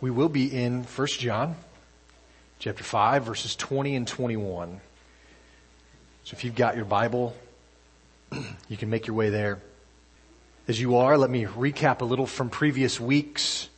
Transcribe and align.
We 0.00 0.12
will 0.12 0.28
be 0.28 0.46
in 0.46 0.84
1 0.84 1.06
John 1.08 1.56
chapter 2.60 2.84
5 2.84 3.24
verses 3.24 3.56
20 3.56 3.96
and 3.96 4.06
21. 4.06 4.80
So 6.22 6.34
if 6.34 6.44
you've 6.44 6.54
got 6.54 6.76
your 6.76 6.84
Bible, 6.84 7.34
you 8.68 8.76
can 8.76 8.90
make 8.90 9.08
your 9.08 9.16
way 9.16 9.30
there. 9.30 9.58
As 10.68 10.80
you 10.80 10.98
are, 10.98 11.18
let 11.18 11.30
me 11.30 11.46
recap 11.46 12.00
a 12.00 12.04
little 12.04 12.26
from 12.26 12.48
previous 12.48 13.00
weeks. 13.00 13.68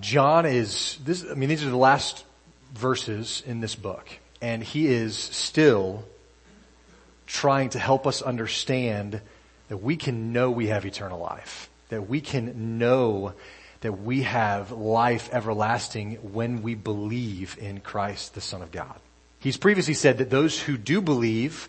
John 0.00 0.46
is 0.46 0.98
this, 1.04 1.26
I 1.30 1.34
mean, 1.34 1.50
these 1.50 1.62
are 1.62 1.68
the 1.68 1.76
last 1.76 2.24
verses 2.72 3.42
in 3.44 3.60
this 3.60 3.74
book 3.74 4.08
and 4.40 4.62
he 4.62 4.86
is 4.86 5.14
still 5.16 6.04
trying 7.26 7.68
to 7.70 7.78
help 7.78 8.06
us 8.06 8.22
understand 8.22 9.20
that 9.68 9.76
we 9.76 9.96
can 9.96 10.32
know 10.32 10.50
we 10.50 10.68
have 10.68 10.86
eternal 10.86 11.18
life, 11.18 11.68
that 11.90 12.08
we 12.08 12.22
can 12.22 12.78
know 12.78 13.34
that 13.84 14.00
we 14.00 14.22
have 14.22 14.70
life 14.70 15.28
everlasting 15.30 16.14
when 16.32 16.62
we 16.62 16.74
believe 16.74 17.58
in 17.60 17.80
Christ, 17.80 18.32
the 18.32 18.40
Son 18.40 18.62
of 18.62 18.72
God. 18.72 18.98
He's 19.40 19.58
previously 19.58 19.92
said 19.92 20.16
that 20.16 20.30
those 20.30 20.58
who 20.58 20.78
do 20.78 21.02
believe 21.02 21.68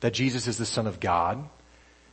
that 0.00 0.12
Jesus 0.12 0.46
is 0.46 0.58
the 0.58 0.66
Son 0.66 0.86
of 0.86 1.00
God, 1.00 1.42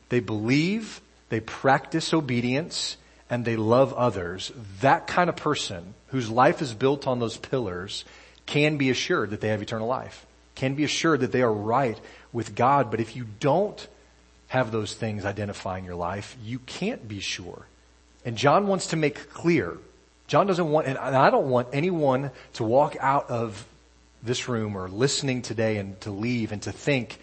they 0.08 0.22
believe, 0.22 1.02
they 1.28 1.42
practice 1.42 2.14
obedience, 2.14 2.96
and 3.30 3.44
they 3.44 3.58
love 3.58 3.94
others. 3.94 4.54
That 4.80 5.06
kind 5.08 5.30
of 5.30 5.36
person 5.36 5.96
whose 6.08 6.30
life 6.30 6.62
is 6.62 6.74
built 6.74 7.06
on 7.06 7.20
those 7.20 7.36
pillars 7.36 8.06
can 8.46 8.78
be 8.78 8.90
assured 8.90 9.32
that 9.32 9.42
they 9.42 9.50
have 9.50 9.62
eternal 9.62 9.88
life, 9.88 10.26
can 10.56 10.76
be 10.76 10.86
assured 10.86 11.20
that 11.20 11.34
they 11.34 11.42
are 11.42 11.52
right 11.52 12.00
with 12.32 12.56
God. 12.56 12.90
But 12.90 13.02
if 13.02 13.18
you 13.18 13.26
don't 13.42 13.86
have 14.48 14.72
those 14.72 14.94
things 14.94 15.26
identifying 15.26 15.84
your 15.84 15.96
life, 15.96 16.38
you 16.42 16.60
can't 16.60 17.06
be 17.06 17.20
sure. 17.20 17.66
And 18.26 18.38
John 18.38 18.68
wants 18.68 18.88
to 18.88 18.96
make 18.96 19.32
clear, 19.32 19.78
John 20.28 20.48
doesn't 20.48 20.70
want, 20.70 20.88
and 20.88 20.98
I 20.98 21.30
don't 21.30 21.50
want 21.50 21.70
anyone 21.74 22.32
to 22.54 22.64
walk 22.64 22.96
out 23.00 23.30
of 23.30 23.66
this 24.24 24.48
room 24.48 24.78
or 24.78 24.88
listening 24.88 25.42
today 25.42 25.78
and 25.78 26.00
to 26.02 26.12
leave 26.12 26.52
and 26.52 26.62
to 26.62 26.72
think, 26.72 27.20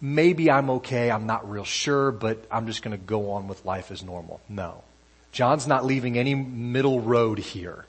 maybe 0.00 0.50
I'm 0.50 0.68
okay, 0.70 1.10
I'm 1.10 1.26
not 1.26 1.48
real 1.48 1.64
sure, 1.64 2.10
but 2.10 2.44
I'm 2.50 2.66
just 2.66 2.82
gonna 2.82 2.98
go 2.98 3.32
on 3.32 3.48
with 3.48 3.64
life 3.64 3.90
as 3.90 4.02
normal. 4.02 4.40
No. 4.48 4.82
John's 5.30 5.66
not 5.66 5.86
leaving 5.86 6.18
any 6.18 6.34
middle 6.34 7.00
road 7.00 7.38
here. 7.38 7.86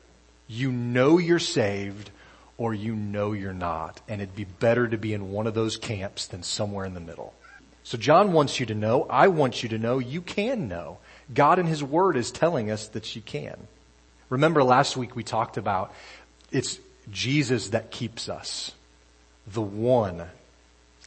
You 0.47 0.71
know 0.71 1.17
you're 1.17 1.39
saved 1.39 2.11
or 2.57 2.73
you 2.73 2.95
know 2.95 3.33
you're 3.33 3.53
not. 3.53 3.99
And 4.07 4.21
it'd 4.21 4.35
be 4.35 4.45
better 4.45 4.87
to 4.87 4.97
be 4.97 5.13
in 5.13 5.31
one 5.31 5.47
of 5.47 5.53
those 5.53 5.75
camps 5.75 6.27
than 6.27 6.43
somewhere 6.43 6.85
in 6.85 6.93
the 6.93 6.99
middle. 7.01 7.33
So 7.83 7.97
John 7.97 8.31
wants 8.31 8.59
you 8.59 8.65
to 8.67 8.75
know, 8.75 9.05
I 9.09 9.27
want 9.27 9.61
you 9.61 9.69
to 9.69 9.77
know, 9.77 9.99
you 9.99 10.21
can 10.21 10.69
know. 10.69 10.99
God 11.33 11.59
in 11.59 11.67
His 11.67 11.83
Word 11.83 12.17
is 12.17 12.31
telling 12.31 12.71
us 12.71 12.87
that 12.89 13.15
you 13.15 13.21
can. 13.21 13.55
Remember 14.29 14.63
last 14.63 14.97
week 14.97 15.15
we 15.15 15.23
talked 15.23 15.57
about 15.57 15.93
it's 16.51 16.79
Jesus 17.11 17.69
that 17.69 17.91
keeps 17.91 18.29
us. 18.29 18.71
The 19.47 19.61
one. 19.61 20.23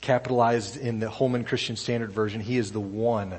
Capitalized 0.00 0.76
in 0.76 1.00
the 1.00 1.10
Holman 1.10 1.44
Christian 1.44 1.74
Standard 1.74 2.12
Version, 2.12 2.40
He 2.40 2.58
is 2.58 2.70
the 2.70 2.80
one 2.80 3.34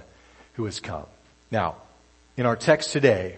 who 0.54 0.66
has 0.66 0.80
come. 0.80 1.06
Now, 1.52 1.76
in 2.36 2.46
our 2.46 2.56
text 2.56 2.92
today, 2.92 3.38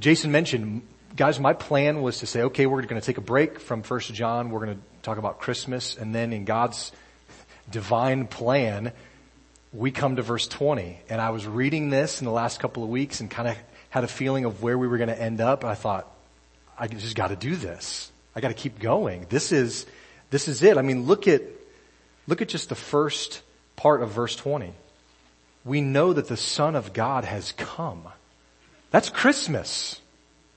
Jason 0.00 0.32
mentioned 0.32 0.82
guys, 1.16 1.38
my 1.38 1.52
plan 1.52 2.02
was 2.02 2.18
to 2.18 2.26
say, 2.26 2.42
okay, 2.42 2.66
we're 2.66 2.82
going 2.82 3.00
to 3.00 3.06
take 3.06 3.18
a 3.18 3.22
break 3.22 3.60
from 3.60 3.82
First 3.82 4.12
John. 4.12 4.50
We're 4.50 4.64
going 4.64 4.76
to 4.76 4.82
talk 5.02 5.18
about 5.18 5.38
Christmas, 5.38 5.96
and 5.96 6.14
then 6.14 6.32
in 6.32 6.44
God's 6.44 6.92
divine 7.70 8.26
plan, 8.26 8.92
we 9.74 9.90
come 9.90 10.16
to 10.16 10.22
verse 10.22 10.46
20. 10.46 10.98
And 11.08 11.20
I 11.20 11.30
was 11.30 11.46
reading 11.46 11.90
this 11.90 12.20
in 12.20 12.24
the 12.24 12.30
last 12.32 12.60
couple 12.60 12.84
of 12.84 12.88
weeks 12.88 13.20
and 13.20 13.30
kind 13.30 13.48
of 13.48 13.56
had 13.90 14.04
a 14.04 14.08
feeling 14.08 14.44
of 14.44 14.62
where 14.62 14.78
we 14.78 14.86
were 14.86 14.98
going 14.98 15.08
to 15.08 15.20
end 15.20 15.40
up. 15.40 15.64
I 15.64 15.74
thought, 15.74 16.10
I 16.78 16.86
just 16.86 17.16
got 17.16 17.28
to 17.28 17.36
do 17.36 17.56
this. 17.56 18.10
I 18.34 18.40
got 18.40 18.48
to 18.48 18.54
keep 18.54 18.78
going. 18.78 19.26
This 19.28 19.52
is 19.52 19.86
this 20.30 20.48
is 20.48 20.62
it. 20.62 20.78
I 20.78 20.82
mean, 20.82 21.06
look 21.06 21.28
at 21.28 21.42
look 22.26 22.42
at 22.42 22.48
just 22.48 22.68
the 22.68 22.74
first 22.74 23.42
part 23.76 24.02
of 24.02 24.10
verse 24.10 24.34
20. 24.36 24.72
We 25.64 25.80
know 25.80 26.12
that 26.12 26.28
the 26.28 26.36
Son 26.36 26.76
of 26.76 26.92
God 26.92 27.24
has 27.24 27.52
come. 27.52 28.04
That's 28.90 29.10
Christmas. 29.10 30.00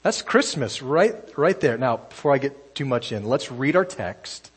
That's 0.03 0.21
Christmas 0.21 0.81
right, 0.81 1.15
right 1.37 1.59
there. 1.59 1.77
Now, 1.77 1.97
before 1.97 2.33
I 2.33 2.37
get 2.37 2.75
too 2.75 2.85
much 2.85 3.11
in, 3.11 3.25
let's 3.25 3.51
read 3.51 3.75
our 3.75 3.85
text, 3.85 4.51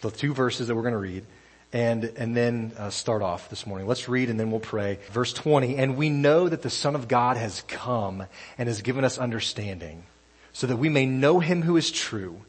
the 0.00 0.10
two 0.10 0.34
verses 0.34 0.68
that 0.68 0.74
we're 0.74 0.82
going 0.82 0.92
to 0.92 0.98
read, 0.98 1.24
and, 1.72 2.04
and 2.04 2.36
then 2.36 2.72
uh, 2.78 2.90
start 2.90 3.22
off 3.22 3.48
this 3.48 3.66
morning. 3.66 3.86
Let's 3.86 4.08
read 4.08 4.28
and 4.28 4.38
then 4.38 4.50
we'll 4.50 4.60
pray. 4.60 4.98
Verse 5.10 5.32
20, 5.32 5.76
and 5.76 5.96
we 5.96 6.10
know 6.10 6.48
that 6.48 6.62
the 6.62 6.70
Son 6.70 6.94
of 6.94 7.08
God 7.08 7.36
has 7.36 7.62
come 7.68 8.24
and 8.58 8.68
has 8.68 8.82
given 8.82 9.04
us 9.04 9.18
understanding 9.18 10.04
so 10.52 10.66
that 10.66 10.76
we 10.76 10.88
may 10.88 11.06
know 11.06 11.40
him 11.40 11.62
who 11.62 11.76
is 11.76 11.90
true 11.90 12.42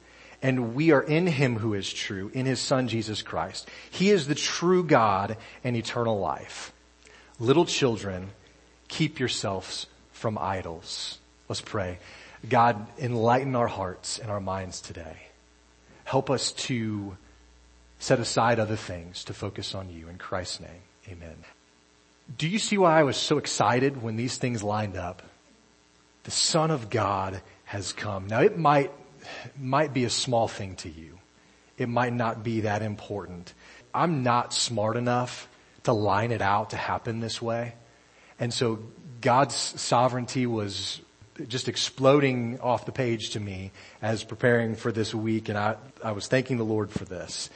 and 0.44 0.75
we 0.75 0.91
are 0.91 1.01
in 1.01 1.25
him 1.25 1.56
who 1.56 1.73
is 1.73 1.91
true, 1.91 2.29
in 2.34 2.45
his 2.45 2.59
son 2.59 2.89
Jesus 2.89 3.22
Christ. 3.22 3.67
He 3.89 4.09
is 4.09 4.28
the 4.28 4.35
true 4.35 4.84
God 4.84 5.38
and 5.63 5.78
eternal 5.78 6.19
life. 6.19 6.73
Little 7.40 7.66
children, 7.66 8.31
keep 8.90 9.19
yourselves 9.19 9.88
from 10.11 10.38
idols. 10.38 11.17
Let's 11.47 11.61
pray. 11.61 11.97
God, 12.47 12.85
enlighten 13.00 13.55
our 13.55 13.67
hearts 13.67 14.19
and 14.19 14.29
our 14.29 14.41
minds 14.41 14.81
today. 14.81 15.16
Help 16.03 16.29
us 16.29 16.51
to 16.51 17.17
set 18.03 18.19
aside 18.19 18.59
other 18.59 18.75
things 18.75 19.24
to 19.24 19.34
focus 19.34 19.74
on 19.74 19.90
you. 19.90 20.09
In 20.09 20.18
Christ's 20.18 20.59
name, 20.59 20.81
amen. 21.08 21.38
Do 22.38 22.50
you 22.50 22.59
see 22.59 22.78
why 22.78 23.00
I 23.00 23.03
was 23.03 23.16
so 23.16 23.38
excited 23.38 24.03
when 24.03 24.18
these 24.18 24.38
things 24.38 24.62
lined 24.62 24.97
up? 24.97 25.22
The 26.25 26.31
Son 26.31 26.69
of 26.69 26.90
God 26.90 27.41
has 27.64 27.94
come. 27.94 28.28
Now 28.28 28.41
it 28.41 28.58
might, 28.58 28.91
might 29.58 29.94
be 29.94 30.03
a 30.03 30.09
small 30.09 30.50
thing 30.50 30.75
to 30.78 30.90
you. 30.90 31.18
It 31.78 31.88
might 31.88 32.12
not 32.12 32.44
be 32.44 32.62
that 32.62 32.81
important. 32.81 33.53
I'm 33.94 34.22
not 34.22 34.53
smart 34.53 34.97
enough 34.97 35.47
to 35.84 35.94
line 35.94 36.34
it 36.34 36.41
out 36.41 36.72
to 36.72 36.78
happen 36.78 37.22
this 37.22 37.41
way. 37.41 37.74
And 38.38 38.53
so 38.53 38.80
God's 39.22 39.56
sovereignty 39.56 40.46
was 40.46 41.00
just 41.47 41.70
exploding 41.70 42.59
off 42.59 42.85
the 42.85 42.91
page 42.91 43.30
to 43.31 43.40
me 43.40 43.72
as 44.02 44.25
preparing 44.25 44.75
for 44.75 44.91
this 44.91 45.16
week 45.16 45.47
and 45.47 45.58
I, 45.58 45.78
I 46.03 46.12
was 46.12 46.28
thanking 46.28 46.58
the 46.58 46.66
Lord 46.66 46.91
for 46.91 47.06
this. 47.06 47.50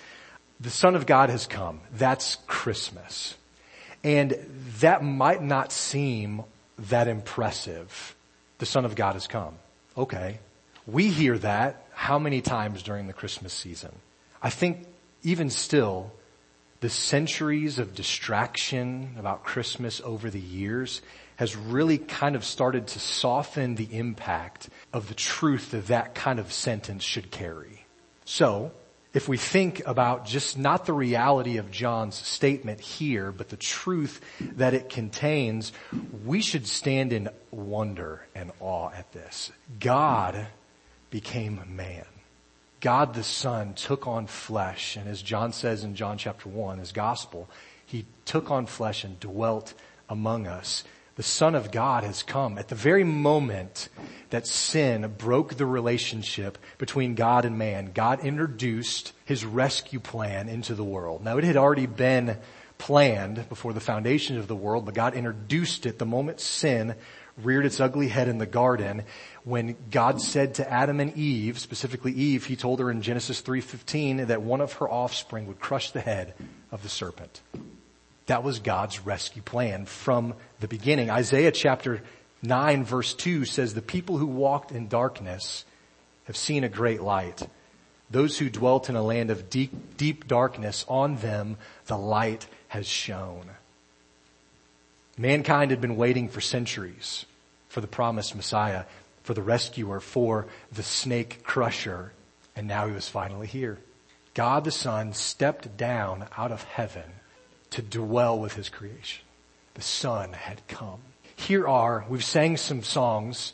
The 0.59 0.69
Son 0.69 0.95
of 0.95 1.05
God 1.05 1.29
has 1.29 1.45
come. 1.45 1.81
That's 1.93 2.37
Christmas. 2.47 3.35
And 4.03 4.35
that 4.79 5.03
might 5.03 5.43
not 5.43 5.71
seem 5.71 6.43
that 6.89 7.07
impressive. 7.07 8.15
The 8.59 8.65
Son 8.65 8.85
of 8.85 8.95
God 8.95 9.13
has 9.13 9.27
come. 9.27 9.55
Okay. 9.97 10.39
We 10.85 11.09
hear 11.09 11.37
that 11.39 11.85
how 11.93 12.19
many 12.19 12.41
times 12.41 12.83
during 12.83 13.07
the 13.07 13.13
Christmas 13.13 13.53
season? 13.53 13.93
I 14.41 14.49
think 14.49 14.87
even 15.23 15.49
still, 15.49 16.11
the 16.79 16.89
centuries 16.89 17.79
of 17.79 17.95
distraction 17.95 19.15
about 19.17 19.43
Christmas 19.43 19.99
over 20.03 20.29
the 20.29 20.39
years 20.39 21.01
has 21.37 21.55
really 21.55 21.97
kind 21.97 22.35
of 22.35 22.45
started 22.45 22.87
to 22.87 22.99
soften 22.99 23.75
the 23.75 23.89
impact 23.91 24.69
of 24.93 25.07
the 25.07 25.15
truth 25.15 25.71
that 25.71 25.87
that 25.87 26.15
kind 26.15 26.39
of 26.39 26.51
sentence 26.53 27.03
should 27.03 27.31
carry. 27.31 27.85
So, 28.25 28.71
if 29.17 29.27
we 29.27 29.35
think 29.35 29.81
about 29.87 30.25
just 30.25 30.59
not 30.59 30.85
the 30.85 30.93
reality 30.93 31.57
of 31.57 31.71
John's 31.71 32.13
statement 32.13 32.79
here, 32.79 33.31
but 33.31 33.49
the 33.49 33.57
truth 33.57 34.21
that 34.57 34.75
it 34.75 34.89
contains, 34.89 35.73
we 36.23 36.39
should 36.39 36.67
stand 36.67 37.11
in 37.11 37.27
wonder 37.49 38.27
and 38.35 38.51
awe 38.59 38.91
at 38.91 39.11
this. 39.13 39.51
God 39.79 40.45
became 41.09 41.59
man. 41.67 42.05
God 42.79 43.15
the 43.15 43.23
Son 43.23 43.73
took 43.73 44.05
on 44.05 44.27
flesh, 44.27 44.95
and 44.97 45.09
as 45.09 45.23
John 45.23 45.51
says 45.51 45.83
in 45.83 45.95
John 45.95 46.19
chapter 46.19 46.47
1, 46.47 46.77
his 46.77 46.91
gospel, 46.91 47.49
he 47.87 48.05
took 48.25 48.51
on 48.51 48.67
flesh 48.67 49.03
and 49.03 49.19
dwelt 49.19 49.73
among 50.07 50.45
us 50.45 50.83
the 51.17 51.23
Son 51.23 51.55
of 51.55 51.71
God 51.71 52.03
has 52.03 52.21
come 52.21 52.59
at 52.59 52.67
the 52.67 52.75
very 52.75 53.03
moment 53.03 53.89
that 54.29 54.45
sin 54.45 55.15
broke 55.17 55.55
the 55.55 55.65
relationship 55.65 56.59
between 56.77 57.15
God 57.15 57.43
and 57.43 57.57
man. 57.57 57.91
God 57.91 58.23
introduced 58.23 59.13
his 59.25 59.43
rescue 59.43 59.99
plan 59.99 60.47
into 60.47 60.75
the 60.75 60.83
world. 60.83 61.23
Now 61.23 61.37
it 61.37 61.43
had 61.43 61.57
already 61.57 61.87
been 61.87 62.37
planned 62.77 63.49
before 63.49 63.73
the 63.73 63.79
foundation 63.79 64.37
of 64.37 64.47
the 64.47 64.55
world, 64.55 64.85
but 64.85 64.93
God 64.93 65.15
introduced 65.15 65.87
it 65.87 65.97
the 65.97 66.05
moment 66.05 66.39
sin 66.39 66.93
reared 67.41 67.65
its 67.65 67.79
ugly 67.79 68.09
head 68.09 68.27
in 68.27 68.37
the 68.37 68.45
garden 68.45 69.03
when 69.43 69.75
God 69.89 70.21
said 70.21 70.55
to 70.55 70.71
Adam 70.71 70.99
and 70.99 71.17
Eve, 71.17 71.57
specifically 71.57 72.11
Eve, 72.11 72.45
he 72.45 72.55
told 72.55 72.79
her 72.79 72.91
in 72.91 73.01
Genesis 73.01 73.41
3:15 73.41 74.27
that 74.27 74.43
one 74.43 74.61
of 74.61 74.73
her 74.73 74.89
offspring 74.89 75.47
would 75.47 75.59
crush 75.59 75.89
the 75.89 76.01
head 76.01 76.35
of 76.71 76.83
the 76.83 76.89
serpent. 76.89 77.41
That 78.27 78.43
was 78.43 78.59
God's 78.59 79.05
rescue 79.05 79.41
plan 79.41 79.85
from 79.85 80.35
the 80.59 80.67
beginning. 80.67 81.09
Isaiah 81.09 81.51
chapter 81.51 82.01
9 82.43 82.83
verse 82.83 83.13
2 83.13 83.45
says, 83.45 83.73
the 83.73 83.81
people 83.81 84.17
who 84.17 84.27
walked 84.27 84.71
in 84.71 84.87
darkness 84.87 85.65
have 86.25 86.37
seen 86.37 86.63
a 86.63 86.69
great 86.69 87.01
light. 87.01 87.47
Those 88.09 88.37
who 88.37 88.49
dwelt 88.49 88.89
in 88.89 88.95
a 88.95 89.01
land 89.01 89.31
of 89.31 89.49
deep, 89.49 89.97
deep 89.97 90.27
darkness, 90.27 90.85
on 90.87 91.17
them 91.17 91.57
the 91.87 91.97
light 91.97 92.47
has 92.69 92.87
shone. 92.87 93.49
Mankind 95.17 95.71
had 95.71 95.81
been 95.81 95.97
waiting 95.97 96.29
for 96.29 96.41
centuries 96.41 97.25
for 97.69 97.81
the 97.81 97.87
promised 97.87 98.35
Messiah. 98.35 98.83
for 99.27 99.33
the 99.33 99.41
rescuer, 99.41 99.99
for 99.99 100.47
the 100.71 100.81
snake 100.81 101.43
crusher, 101.43 102.13
and 102.55 102.65
now 102.65 102.87
he 102.87 102.93
was 102.93 103.09
finally 103.09 103.45
here. 103.45 103.77
God 104.33 104.63
the 104.63 104.71
Son 104.71 105.11
stepped 105.11 105.75
down 105.75 106.27
out 106.37 106.53
of 106.53 106.63
heaven 106.63 107.03
to 107.77 107.83
dwell 107.83 108.39
with 108.39 108.53
his 108.53 108.69
creation. 108.69 109.23
The 109.75 109.83
Son 109.83 110.33
had 110.33 110.67
come. 110.67 110.97
Here 111.35 111.67
are, 111.67 112.03
we've 112.09 112.23
sang 112.23 112.57
some 112.57 112.81
songs 112.81 113.53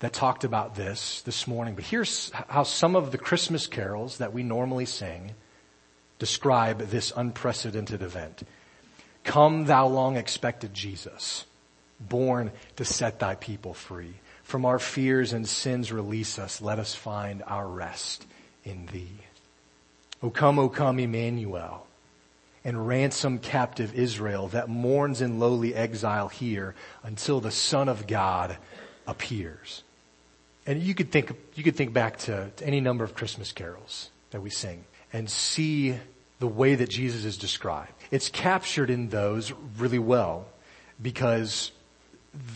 that 0.00 0.12
talked 0.12 0.44
about 0.44 0.74
this 0.74 1.22
this 1.22 1.46
morning, 1.46 1.74
but 1.74 1.84
here's 1.84 2.30
how 2.30 2.64
some 2.64 2.94
of 2.94 3.10
the 3.10 3.16
Christmas 3.16 3.66
carols 3.66 4.18
that 4.18 4.34
we 4.34 4.42
normally 4.42 4.84
sing 4.84 5.32
describe 6.18 6.78
this 6.90 7.10
unprecedented 7.16 8.02
event. 8.02 8.42
Come 9.24 9.64
thou 9.64 9.86
long 9.86 10.18
expected 10.18 10.74
Jesus, 10.74 11.46
born 11.98 12.52
to 12.76 12.84
set 12.84 13.18
thy 13.18 13.34
people 13.34 13.72
free. 13.72 14.12
From 14.42 14.66
our 14.66 14.78
fears 14.78 15.32
and 15.32 15.48
sins 15.48 15.90
release 15.90 16.38
us. 16.38 16.60
Let 16.60 16.78
us 16.78 16.94
find 16.94 17.42
our 17.46 17.66
rest 17.66 18.26
in 18.62 18.84
thee. 18.92 19.16
O 20.22 20.28
come, 20.28 20.58
O 20.58 20.68
come, 20.68 20.98
Emmanuel, 20.98 21.86
and 22.64 22.86
ransom 22.86 23.38
captive 23.38 23.94
Israel 23.94 24.48
that 24.48 24.68
mourns 24.68 25.20
in 25.20 25.38
lowly 25.38 25.74
exile 25.74 26.28
here 26.28 26.74
until 27.02 27.40
the 27.40 27.50
Son 27.50 27.88
of 27.88 28.06
God 28.06 28.56
appears. 29.06 29.82
And 30.66 30.82
you 30.82 30.94
could 30.94 31.12
think, 31.12 31.32
you 31.54 31.62
could 31.62 31.76
think 31.76 31.92
back 31.92 32.18
to, 32.20 32.50
to 32.56 32.66
any 32.66 32.80
number 32.80 33.04
of 33.04 33.14
Christmas 33.14 33.52
carols 33.52 34.10
that 34.30 34.40
we 34.40 34.50
sing 34.50 34.84
and 35.12 35.28
see 35.28 35.94
the 36.38 36.48
way 36.48 36.74
that 36.74 36.88
Jesus 36.88 37.24
is 37.24 37.36
described. 37.36 37.92
It's 38.10 38.28
captured 38.28 38.90
in 38.90 39.08
those 39.08 39.52
really 39.78 39.98
well 39.98 40.46
because 41.00 41.70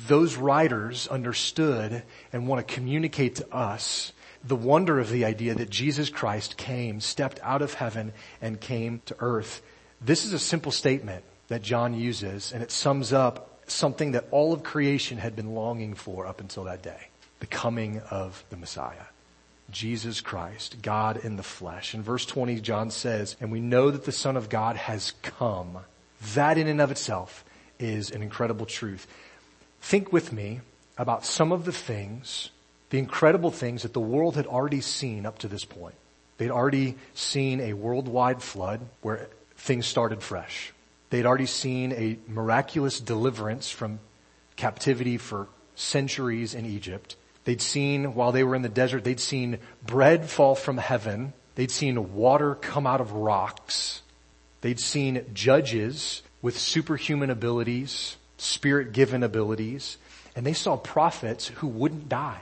those 0.06 0.36
writers 0.36 1.06
understood 1.08 2.02
and 2.32 2.48
want 2.48 2.66
to 2.66 2.74
communicate 2.74 3.36
to 3.36 3.54
us 3.54 4.12
the 4.42 4.56
wonder 4.56 4.98
of 4.98 5.10
the 5.10 5.24
idea 5.24 5.54
that 5.54 5.70
Jesus 5.70 6.10
Christ 6.10 6.56
came, 6.56 7.00
stepped 7.00 7.38
out 7.42 7.62
of 7.62 7.74
heaven 7.74 8.12
and 8.40 8.60
came 8.60 9.02
to 9.06 9.16
earth. 9.20 9.62
This 10.00 10.24
is 10.24 10.32
a 10.32 10.38
simple 10.38 10.72
statement 10.72 11.24
that 11.48 11.62
John 11.62 11.94
uses 11.94 12.52
and 12.52 12.62
it 12.62 12.70
sums 12.70 13.12
up 13.12 13.62
something 13.66 14.12
that 14.12 14.26
all 14.30 14.52
of 14.52 14.62
creation 14.62 15.18
had 15.18 15.34
been 15.34 15.54
longing 15.54 15.94
for 15.94 16.26
up 16.26 16.40
until 16.40 16.64
that 16.64 16.82
day. 16.82 17.08
The 17.40 17.46
coming 17.46 18.00
of 18.10 18.44
the 18.50 18.56
Messiah. 18.56 19.06
Jesus 19.70 20.20
Christ, 20.20 20.76
God 20.80 21.18
in 21.18 21.36
the 21.36 21.42
flesh. 21.42 21.94
In 21.94 22.02
verse 22.02 22.24
20, 22.24 22.60
John 22.60 22.90
says, 22.90 23.36
and 23.40 23.52
we 23.52 23.60
know 23.60 23.90
that 23.90 24.04
the 24.04 24.12
Son 24.12 24.36
of 24.36 24.48
God 24.48 24.76
has 24.76 25.12
come. 25.22 25.78
That 26.34 26.56
in 26.56 26.68
and 26.68 26.80
of 26.80 26.90
itself 26.90 27.44
is 27.78 28.10
an 28.10 28.22
incredible 28.22 28.66
truth. 28.66 29.06
Think 29.80 30.12
with 30.12 30.32
me 30.32 30.60
about 30.96 31.24
some 31.24 31.52
of 31.52 31.64
the 31.64 31.72
things, 31.72 32.50
the 32.90 32.98
incredible 32.98 33.50
things 33.50 33.82
that 33.82 33.92
the 33.92 34.00
world 34.00 34.36
had 34.36 34.46
already 34.46 34.80
seen 34.80 35.26
up 35.26 35.38
to 35.40 35.48
this 35.48 35.64
point. 35.64 35.94
They'd 36.38 36.50
already 36.50 36.96
seen 37.14 37.60
a 37.60 37.74
worldwide 37.74 38.42
flood 38.42 38.80
where 39.02 39.28
things 39.58 39.86
started 39.86 40.22
fresh. 40.22 40.72
They'd 41.10 41.26
already 41.26 41.46
seen 41.46 41.92
a 41.92 42.18
miraculous 42.26 43.00
deliverance 43.00 43.70
from 43.70 44.00
captivity 44.56 45.18
for 45.18 45.48
centuries 45.74 46.54
in 46.54 46.66
Egypt. 46.66 47.16
They'd 47.44 47.62
seen, 47.62 48.14
while 48.14 48.32
they 48.32 48.44
were 48.44 48.54
in 48.54 48.62
the 48.62 48.68
desert, 48.68 49.04
they'd 49.04 49.20
seen 49.20 49.58
bread 49.84 50.28
fall 50.28 50.54
from 50.54 50.76
heaven. 50.76 51.32
They'd 51.54 51.70
seen 51.70 52.14
water 52.14 52.54
come 52.54 52.86
out 52.86 53.00
of 53.00 53.12
rocks. 53.12 54.02
They'd 54.60 54.80
seen 54.80 55.24
judges 55.32 56.22
with 56.42 56.58
superhuman 56.58 57.30
abilities, 57.30 58.16
spirit 58.36 58.92
given 58.92 59.22
abilities, 59.22 59.98
and 60.36 60.44
they 60.44 60.52
saw 60.52 60.76
prophets 60.76 61.48
who 61.48 61.66
wouldn't 61.66 62.08
die. 62.08 62.40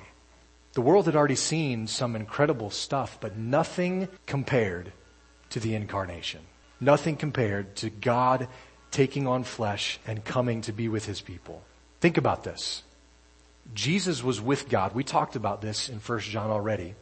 The 0.72 0.82
world 0.82 1.06
had 1.06 1.16
already 1.16 1.36
seen 1.36 1.86
some 1.86 2.16
incredible 2.16 2.70
stuff, 2.70 3.18
but 3.20 3.36
nothing 3.36 4.08
compared 4.26 4.92
to 5.50 5.60
the 5.60 5.74
incarnation. 5.74 6.40
Nothing 6.80 7.16
compared 7.16 7.76
to 7.76 7.90
God 7.90 8.48
taking 8.90 9.26
on 9.26 9.44
flesh 9.44 9.98
and 10.06 10.24
coming 10.24 10.62
to 10.62 10.72
be 10.72 10.88
with 10.88 11.06
his 11.06 11.20
people. 11.20 11.62
Think 12.00 12.16
about 12.16 12.44
this. 12.44 12.82
Jesus 13.74 14.22
was 14.22 14.40
with 14.40 14.68
God. 14.68 14.94
We 14.94 15.04
talked 15.04 15.36
about 15.36 15.60
this 15.60 15.88
in 15.88 15.98
1 15.98 16.20
John 16.20 16.50
already. 16.50 16.94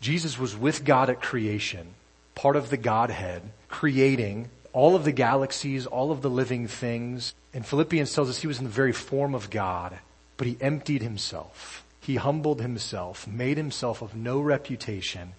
Jesus 0.00 0.38
was 0.38 0.56
with 0.56 0.84
God 0.84 1.10
at 1.10 1.20
creation, 1.20 1.94
part 2.34 2.56
of 2.56 2.70
the 2.70 2.76
Godhead, 2.76 3.42
creating 3.68 4.48
all 4.72 4.94
of 4.94 5.04
the 5.04 5.12
galaxies, 5.12 5.86
all 5.86 6.12
of 6.12 6.22
the 6.22 6.30
living 6.30 6.68
things. 6.68 7.34
And 7.52 7.66
Philippians 7.66 8.12
tells 8.14 8.30
us 8.30 8.38
he 8.38 8.46
was 8.46 8.58
in 8.58 8.64
the 8.64 8.70
very 8.70 8.92
form 8.92 9.34
of 9.34 9.50
God, 9.50 9.98
but 10.36 10.46
he 10.46 10.56
emptied 10.60 11.02
himself. 11.02 11.84
He 12.00 12.16
humbled 12.16 12.60
himself, 12.60 13.26
made 13.26 13.56
himself 13.56 14.02
of 14.02 14.14
no 14.14 14.40
reputation, 14.40 15.32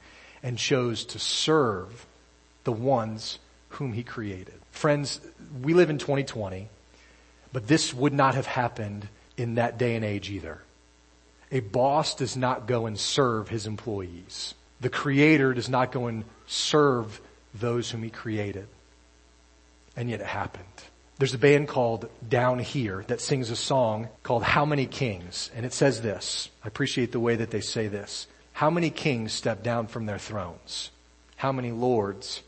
and 0.43 0.57
chose 0.57 1.03
to 1.05 1.19
serve 1.19 2.05
the 2.63 2.71
ones 2.71 3.39
whom 3.69 3.93
he 3.93 4.03
created. 4.03 4.53
Friends, 4.71 5.19
we 5.61 5.73
live 5.73 5.89
in 5.89 5.97
2020, 5.97 6.67
but 7.51 7.67
this 7.67 7.93
would 7.93 8.13
not 8.13 8.35
have 8.35 8.45
happened 8.45 9.07
in 9.37 9.55
that 9.55 9.77
day 9.77 9.95
and 9.95 10.05
age 10.05 10.29
either. 10.29 10.61
A 11.51 11.61
boss 11.61 12.15
does 12.15 12.37
not 12.37 12.67
go 12.67 12.85
and 12.85 12.99
serve 12.99 13.49
his 13.49 13.65
employees. 13.65 14.53
The 14.81 14.89
creator 14.89 15.53
does 15.53 15.69
not 15.69 15.91
go 15.91 16.07
and 16.07 16.23
serve 16.47 17.19
those 17.53 17.89
whom 17.89 18.03
he 18.03 18.09
created. 18.09 18.67
And 19.95 20.09
yet 20.09 20.21
it 20.21 20.27
happened. 20.27 20.65
There's 21.17 21.33
a 21.33 21.39
band 21.39 21.67
called 21.67 22.09
Downhere 22.27 23.05
that 23.07 23.19
sings 23.19 23.49
a 23.49 23.55
song 23.55 24.07
called 24.23 24.43
How 24.43 24.63
Many 24.63 24.85
Kings? 24.85 25.51
And 25.53 25.65
it 25.65 25.73
says 25.73 26.01
this. 26.01 26.49
I 26.63 26.67
appreciate 26.67 27.11
the 27.11 27.19
way 27.19 27.35
that 27.35 27.51
they 27.51 27.59
say 27.61 27.87
this. 27.87 28.27
How 28.53 28.69
many 28.69 28.89
kings 28.89 29.33
stepped 29.33 29.63
down 29.63 29.87
from 29.87 30.05
their 30.05 30.17
thrones? 30.17 30.91
How 31.35 31.51
many 31.51 31.71
lords 31.71 32.41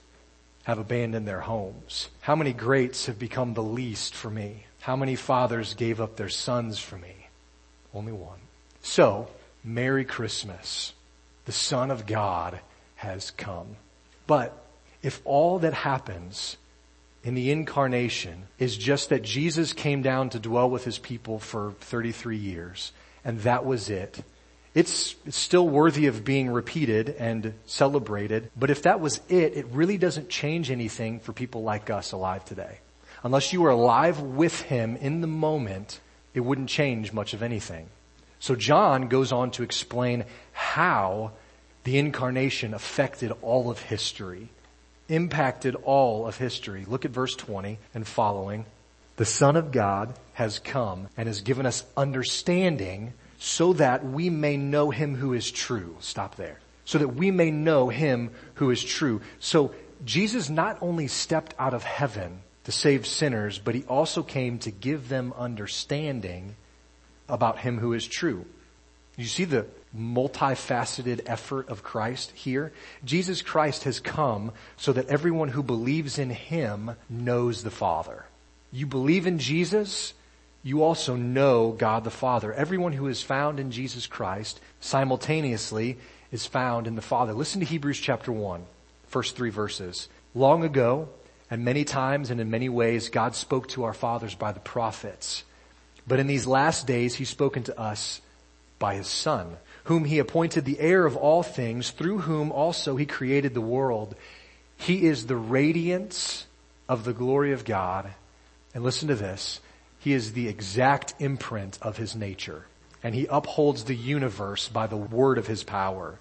have 0.64 0.80
abandoned 0.80 1.28
their 1.28 1.42
homes? 1.42 2.10
How 2.22 2.36
many 2.36 2.54
greats 2.54 3.08
have 3.08 3.20
become 3.20 3.54
the 3.54 3.64
least 3.64 4.16
for 4.16 4.30
me? 4.30 4.66
How 4.82 4.96
many 4.96 5.16
fathers 5.16 5.74
gave 5.74 6.02
up 6.02 6.16
their 6.16 6.30
sons 6.30 6.80
for 6.80 6.98
me? 6.98 7.28
Only 7.94 8.12
one. 8.12 8.40
So, 8.82 9.28
Merry 9.64 10.06
Christmas. 10.06 10.94
The 11.46 11.52
Son 11.52 11.92
of 11.92 12.06
God 12.06 12.60
has 12.96 13.32
come. 13.32 13.76
But 14.28 14.56
if 15.02 15.22
all 15.26 15.60
that 15.60 15.74
happens 15.74 16.58
in 17.24 17.36
the 17.36 17.52
incarnation 17.52 18.48
is 18.58 18.78
just 18.78 19.10
that 19.10 19.24
Jesus 19.24 19.74
came 19.74 20.02
down 20.02 20.30
to 20.30 20.40
dwell 20.40 20.70
with 20.70 20.84
his 20.84 20.98
people 20.98 21.40
for 21.40 21.74
33 21.82 22.38
years, 22.38 22.92
and 23.24 23.40
that 23.42 23.66
was 23.66 23.90
it, 23.90 24.24
it's, 24.74 25.16
it's 25.26 25.38
still 25.38 25.68
worthy 25.68 26.08
of 26.08 26.24
being 26.24 26.50
repeated 26.50 27.16
and 27.20 27.54
celebrated, 27.66 28.50
but 28.58 28.70
if 28.70 28.84
that 28.84 29.00
was 29.00 29.20
it, 29.28 29.58
it 29.58 29.66
really 29.68 29.98
doesn't 29.98 30.30
change 30.30 30.72
anything 30.72 31.20
for 31.20 31.34
people 31.34 31.64
like 31.64 31.90
us 31.90 32.12
alive 32.12 32.46
today 32.46 32.80
unless 33.24 33.54
you 33.54 33.62
were 33.62 33.70
alive 33.70 34.20
with 34.20 34.62
him 34.62 34.96
in 34.98 35.22
the 35.22 35.28
moment, 35.28 36.00
it 36.34 36.40
wouldn't 36.42 36.70
change 36.70 37.14
much 37.14 37.34
of 37.34 37.44
anything. 37.44 37.88
So 38.40 38.56
John 38.56 39.08
goes 39.08 39.32
on 39.32 39.52
to 39.52 39.64
explain 39.64 40.26
how 40.54 41.32
the 41.84 41.98
incarnation 41.98 42.74
affected 42.74 43.32
all 43.42 43.70
of 43.70 43.80
history, 43.80 44.50
impacted 45.10 45.76
all 45.76 46.28
of 46.28 46.38
history. 46.38 46.86
Look 46.88 47.06
at 47.06 47.12
verse 47.12 47.36
20 47.36 47.78
and 47.94 48.08
following. 48.08 48.66
The 49.18 49.26
Son 49.26 49.56
of 49.56 49.72
God 49.72 50.16
has 50.34 50.58
come 50.58 51.08
and 51.18 51.28
has 51.28 51.42
given 51.42 51.66
us 51.66 51.86
understanding 51.96 53.14
so 53.44 53.74
that 53.74 54.06
we 54.06 54.30
may 54.30 54.56
know 54.56 54.92
him 54.92 55.16
who 55.16 55.34
is 55.34 55.50
true. 55.50 55.96
Stop 56.00 56.36
there. 56.36 56.60
So 56.86 57.00
that 57.00 57.08
we 57.08 57.32
may 57.32 57.50
know 57.50 57.90
him 57.90 58.30
who 58.54 58.70
is 58.70 58.84
true. 58.84 59.22
So 59.40 59.74
Jesus 60.06 60.48
not 60.48 60.78
only 60.80 61.08
stepped 61.08 61.56
out 61.58 61.74
of 61.74 61.84
heaven 61.84 62.44
to 62.66 62.72
save 62.72 63.08
sinners, 63.08 63.58
but 63.58 63.74
he 63.74 63.84
also 63.86 64.22
came 64.22 64.60
to 64.60 64.70
give 64.70 65.10
them 65.10 65.34
understanding 65.36 66.56
about 67.28 67.58
him 67.58 67.80
who 67.80 67.94
is 67.94 68.06
true. 68.06 68.46
You 69.18 69.26
see 69.26 69.46
the 69.46 69.66
multifaceted 69.98 71.22
effort 71.26 71.68
of 71.70 71.82
Christ 71.82 72.32
here? 72.36 72.72
Jesus 73.04 73.42
Christ 73.42 73.86
has 73.86 74.00
come 74.00 74.52
so 74.78 74.94
that 74.94 75.08
everyone 75.08 75.50
who 75.50 75.64
believes 75.64 76.20
in 76.20 76.30
him 76.30 76.92
knows 77.10 77.64
the 77.64 77.72
Father. 77.72 78.24
You 78.72 78.86
believe 78.86 79.26
in 79.26 79.40
Jesus, 79.40 80.14
you 80.64 80.84
also 80.84 81.16
know 81.16 81.72
God 81.72 82.04
the 82.04 82.12
Father. 82.12 82.54
Everyone 82.54 82.94
who 82.94 83.08
is 83.08 83.22
found 83.22 83.60
in 83.60 83.72
Jesus 83.72 84.06
Christ 84.06 84.60
simultaneously 84.80 85.98
is 86.32 86.46
found 86.46 86.88
in 86.88 86.96
the 86.96 87.02
Father. 87.02 87.34
Listen 87.34 87.60
to 87.62 87.66
Hebrews 87.66 88.00
chapter 88.00 88.32
1, 88.32 88.64
first 89.08 89.36
three 89.36 89.50
verses. 89.50 90.08
Long 90.36 90.64
ago, 90.64 91.10
and 91.50 91.66
many 91.66 91.84
times 91.84 92.30
and 92.30 92.40
in 92.40 92.50
many 92.50 92.70
ways, 92.70 93.10
God 93.10 93.36
spoke 93.36 93.68
to 93.70 93.84
our 93.84 93.94
fathers 93.94 94.36
by 94.36 94.52
the 94.52 94.60
prophets. 94.60 95.44
But 96.08 96.20
in 96.20 96.28
these 96.28 96.48
last 96.48 96.88
days, 96.88 97.16
He's 97.16 97.30
spoken 97.30 97.64
to 97.64 97.80
us 97.80 98.22
by 98.80 98.96
His 98.96 99.08
Son, 99.08 99.58
whom 99.86 100.06
He 100.06 100.20
appointed 100.20 100.64
the 100.64 100.80
heir 100.80 101.06
of 101.06 101.18
all 101.18 101.44
things, 101.44 101.90
through 101.92 102.20
whom 102.20 102.52
also 102.52 102.96
He 102.96 103.06
created 103.06 103.54
the 103.54 103.62
world. 103.62 104.16
He 104.78 105.06
is 105.06 105.26
the 105.26 105.36
radiance 105.36 106.46
of 106.88 107.04
the 107.04 107.14
glory 107.14 107.52
of 107.52 107.66
God. 107.66 108.12
And 108.74 108.84
listen 108.84 109.10
to 109.10 109.16
this. 109.16 109.60
He 110.02 110.14
is 110.14 110.34
the 110.34 110.50
exact 110.50 111.14
imprint 111.20 111.78
of 111.82 111.96
His 111.98 112.16
nature. 112.16 112.66
and 113.04 113.16
he 113.16 113.26
upholds 113.30 113.84
the 113.84 113.96
universe 113.96 114.70
by 114.70 114.88
the 114.88 114.98
word 114.98 115.38
of 115.38 115.48
his 115.48 115.64
power. 115.64 116.20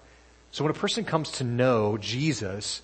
So 0.51 0.63
when 0.63 0.71
a 0.71 0.79
person 0.79 1.05
comes 1.05 1.31
to 1.33 1.43
know 1.43 1.97
Jesus, 1.97 2.81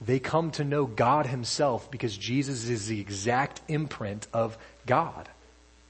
they 0.00 0.18
come 0.18 0.50
to 0.52 0.64
know 0.64 0.84
God 0.86 1.26
himself 1.26 1.90
because 1.90 2.16
Jesus 2.16 2.68
is 2.68 2.86
the 2.86 3.00
exact 3.00 3.60
imprint 3.68 4.26
of 4.32 4.56
God. 4.86 5.28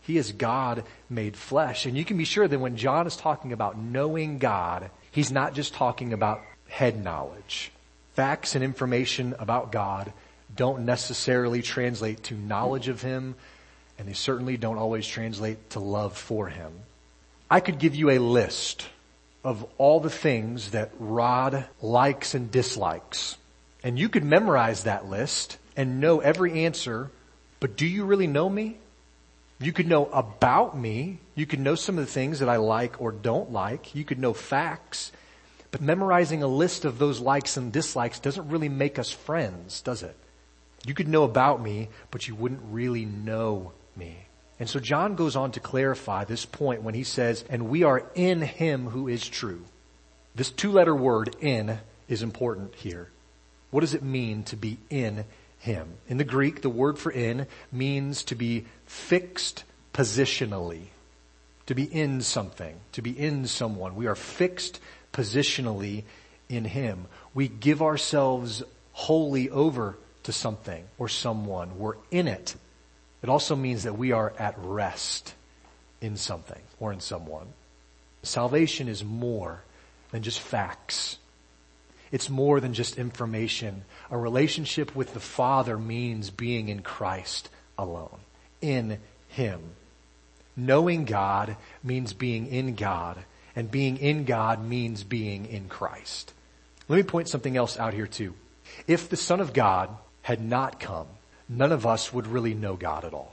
He 0.03 0.17
is 0.17 0.33
God 0.33 0.85
made 1.09 1.37
flesh. 1.37 1.87
And 1.87 1.97
you 1.97 2.05
can 2.05 2.17
be 2.17 2.25
sure 2.25 2.49
that 2.49 2.59
when 2.59 2.77
John 2.77 3.07
is 3.07 3.17
talking 3.17 3.53
about 3.53 3.77
knowing 3.79 4.39
God, 4.39 4.91
he's 5.11 5.31
not 5.31 5.55
just 5.55 5.75
talking 5.75 6.13
about 6.13 6.41
head 6.69 7.03
knowledge. 7.03 7.73
Facts 8.15 8.55
and 8.55 8.65
information 8.65 9.35
about 9.39 9.73
God 9.73 10.13
don't 10.55 10.85
necessarily 10.85 11.63
translate 11.63 12.25
to 12.25 12.35
knowledge 12.35 12.89
of 12.89 13.03
Him, 13.03 13.37
and 14.01 14.09
they 14.09 14.15
certainly 14.15 14.57
don't 14.57 14.79
always 14.79 15.07
translate 15.07 15.69
to 15.71 15.79
love 15.79 16.17
for 16.17 16.49
Him. 16.49 16.73
I 17.51 17.61
could 17.61 17.79
give 17.79 17.95
you 17.95 18.09
a 18.09 18.19
list 18.19 18.87
of 19.45 19.67
all 19.77 20.01
the 20.01 20.09
things 20.09 20.71
that 20.71 20.91
Rod 20.99 21.67
likes 21.83 22.35
and 22.35 22.51
dislikes. 22.51 23.37
And 23.85 23.99
you 23.99 24.09
could 24.09 24.25
memorize 24.25 24.85
that 24.85 25.05
list 25.05 25.59
and 25.77 26.01
know 26.01 26.21
every 26.21 26.65
answer, 26.65 27.11
but 27.61 27.77
do 27.77 27.87
you 27.87 28.07
really 28.07 28.27
know 28.27 28.49
me? 28.49 28.79
You 29.61 29.71
could 29.71 29.87
know 29.87 30.07
about 30.07 30.79
me. 30.79 31.19
You 31.35 31.45
could 31.45 31.61
know 31.61 31.75
some 31.75 31.99
of 31.99 32.07
the 32.07 32.11
things 32.11 32.39
that 32.39 32.49
I 32.49 32.57
like 32.57 33.03
or 33.03 33.13
don't 33.13 33.53
like. 33.53 33.95
You 33.95 34.05
could 34.05 34.19
know 34.19 34.33
facts. 34.33 35.13
But 35.73 35.83
memorizing 35.83 36.43
a 36.43 36.49
list 36.49 36.87
of 36.87 36.99
those 36.99 37.21
likes 37.21 37.59
and 37.59 37.71
dislikes 37.71 38.19
doesn't 38.19 38.49
really 38.49 38.71
make 38.71 38.99
us 38.99 39.11
friends, 39.11 39.83
does 39.83 40.03
it? 40.03 40.17
You 40.87 40.95
could 40.95 41.09
know 41.09 41.25
about 41.25 41.63
me, 41.63 41.91
but 42.11 42.27
you 42.27 42.35
wouldn't 42.35 42.63
really 42.65 43.05
know 43.05 43.73
me. 44.01 44.27
And 44.59 44.69
so 44.69 44.81
John 44.81 45.15
goes 45.15 45.37
on 45.37 45.53
to 45.53 45.61
clarify 45.61 46.25
this 46.25 46.45
point 46.45 46.83
when 46.83 46.95
he 46.95 47.05
says, 47.05 47.45
and 47.49 47.69
we 47.69 47.85
are 47.85 48.03
in 48.17 48.43
him 48.43 48.89
who 48.89 49.07
is 49.07 49.27
true. 49.27 49.63
This 50.35 50.51
two 50.51 50.73
letter 50.73 50.95
word 50.95 51.37
in 51.41 51.79
is 52.09 52.23
important 52.23 52.75
here. 52.75 53.09
What 53.71 53.81
does 53.81 53.95
it 53.95 54.03
mean 54.03 54.43
to 54.45 54.57
be 54.57 54.79
in 54.91 55.25
him? 55.61 55.95
In 56.09 56.19
the 56.19 56.25
Greek, 56.25 56.63
the 56.63 56.69
word 56.69 56.99
for 56.99 57.13
in 57.13 57.47
means 57.71 58.25
to 58.25 58.35
be 58.35 58.67
fixed 58.87 59.65
positionally. 59.95 60.87
To 61.67 61.75
be 61.75 61.85
in 61.85 62.21
something. 62.21 62.75
To 62.93 63.03
be 63.03 63.19
in 63.19 63.47
someone. 63.47 63.95
We 63.95 64.09
are 64.09 64.17
fixed 64.17 64.81
positionally 65.13 66.03
in 66.49 66.65
him. 66.65 67.07
We 67.33 67.49
give 67.49 67.81
ourselves 67.81 68.63
wholly 68.93 69.49
over 69.49 69.97
to 70.25 70.33
something 70.33 70.85
or 70.99 71.09
someone. 71.09 71.79
We're 71.79 71.95
in 72.11 72.29
it. 72.29 72.57
It 73.23 73.29
also 73.29 73.55
means 73.55 73.83
that 73.83 73.99
we 73.99 74.13
are 74.13 74.33
at 74.39 74.55
rest 74.59 75.35
in 76.01 76.17
something 76.17 76.63
or 76.79 76.93
in 76.93 77.01
someone. 77.01 77.49
Salvation 78.23 78.89
is 78.89 79.05
more 79.05 79.63
than 80.11 80.23
just 80.23 80.41
facts. 80.41 81.19
It's 82.13 82.29
more 82.29 82.61
than 82.61 82.75
just 82.75 82.99
information. 82.99 83.85
A 84.11 84.19
relationship 84.19 84.97
with 84.97 85.15
the 85.15 85.21
Father 85.21 85.79
means 85.79 86.31
being 86.31 86.69
in 86.69 86.83
Christ 86.83 87.49
alone, 87.79 88.19
in 88.61 88.99
Him. 89.29 89.61
Knowing 90.57 91.05
God 91.05 91.57
means 91.83 92.13
being 92.13 92.47
in 92.49 92.75
God, 92.75 93.19
and 93.55 93.71
being 93.71 93.97
in 93.99 94.25
God 94.25 94.65
means 94.65 95.05
being 95.05 95.47
in 95.47 95.69
Christ. 95.69 96.33
Let 96.89 96.97
me 96.97 97.03
point 97.03 97.29
something 97.29 97.57
else 97.57 97.79
out 97.79 97.95
here 97.95 98.07
too. 98.07 98.35
If 98.87 99.09
the 99.09 99.17
Son 99.17 99.41
of 99.41 99.53
God 99.53 99.91
had 100.23 100.41
not 100.41 100.81
come, 100.81 101.07
none 101.51 101.73
of 101.73 101.85
us 101.85 102.13
would 102.13 102.29
really 102.29 102.55
know 102.55 102.77
God 102.77 103.05
at 103.05 103.13
all. 103.13 103.33